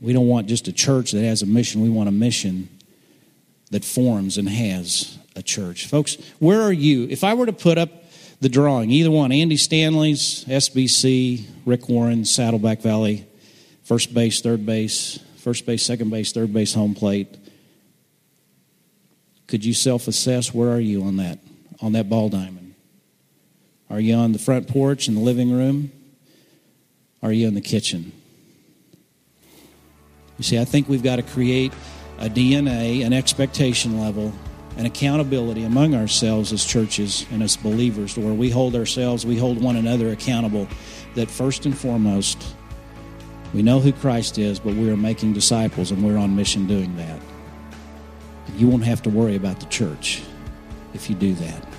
We 0.01 0.13
don't 0.13 0.29
want 0.29 0.49
just 0.49 0.69
a 0.69 0.73
church 0.73 1.13
that 1.13 1.23
has 1.23 1.43
a 1.43 1.47
mission, 1.47 1.81
we 1.81 1.91
want 1.91 2.09
a 2.09 2.13
mission 2.13 2.69
that 3.71 3.85
forms 3.85 4.37
and 4.37 4.49
has 4.49 5.19
a 5.35 5.43
church. 5.43 5.87
Folks, 5.87 6.17
where 6.39 6.61
are 6.61 6.73
you? 6.73 7.07
If 7.09 7.25
I 7.25 7.35
were 7.35 7.47
to 7.47 7.53
put 7.53 7.79
up 7.79 8.02
the 8.43 8.49
drawing, 8.49 8.91
either 8.91 9.11
one, 9.11 9.31
Andy 9.31 9.57
Stanley's, 9.57 10.45
SBC, 10.47 11.45
Rick 11.65 11.89
Warren, 11.89 12.25
Saddleback 12.25 12.81
Valley, 12.81 13.25
first 13.85 14.13
base, 14.13 14.41
third 14.41 14.67
base, 14.67 15.21
first 15.37 15.65
base, 15.65 15.85
second 15.85 16.11
base, 16.11 16.33
third 16.33 16.53
base, 16.53 16.75
home 16.75 16.93
plate. 16.93 17.29
Could 19.47 19.65
you 19.65 19.73
self 19.73 20.09
assess 20.09 20.53
where 20.53 20.71
are 20.71 20.81
you 20.81 21.05
on 21.05 21.19
that, 21.19 21.39
on 21.81 21.93
that 21.93 22.09
ball 22.09 22.31
diamond? 22.31 22.75
Are 23.89 24.01
you 24.01 24.17
on 24.17 24.33
the 24.33 24.41
front 24.41 24.67
porch 24.67 25.07
in 25.07 25.15
the 25.15 25.21
living 25.21 25.53
room? 25.53 25.93
Are 27.23 27.31
you 27.31 27.47
in 27.47 27.55
the 27.55 27.61
kitchen? 27.61 28.11
You 30.37 30.43
see, 30.43 30.59
I 30.59 30.65
think 30.65 30.89
we've 30.89 31.03
got 31.05 31.17
to 31.17 31.23
create 31.23 31.73
a 32.19 32.29
DNA, 32.29 33.07
an 33.07 33.13
expectation 33.13 34.01
level, 34.01 34.33
an 34.77 34.87
accountability 34.87 35.65
among 35.65 35.95
ourselves 35.95 36.53
as 36.53 36.65
churches 36.65 37.27
and 37.31 37.43
as 37.43 37.57
believers, 37.57 38.17
where 38.17 38.33
we 38.33 38.51
hold 38.51 38.75
ourselves, 38.75 39.27
we 39.27 39.37
hold 39.37 39.63
one 39.63 39.77
another 39.77 40.11
accountable, 40.11 40.67
that 41.15 41.31
first 41.31 41.67
and 41.67 41.77
foremost, 41.77 42.43
we 43.53 43.63
know 43.63 43.81
who 43.81 43.93
Christ 43.93 44.39
is, 44.39 44.59
but 44.59 44.75
we 44.75 44.91
are 44.91 44.97
making 44.97 45.35
disciples 45.35 45.91
and 45.91 46.03
we're 46.03 46.17
on 46.17 46.35
mission 46.35 46.67
doing 46.67 46.97
that. 46.97 47.21
You 48.57 48.69
won't 48.69 48.85
have 48.85 49.03
to 49.03 49.11
worry 49.11 49.37
about 49.37 49.61
the 49.61 49.67
church 49.67 50.23
if 50.95 51.11
you 51.11 51.17
do 51.17 51.35
that. 51.35 51.72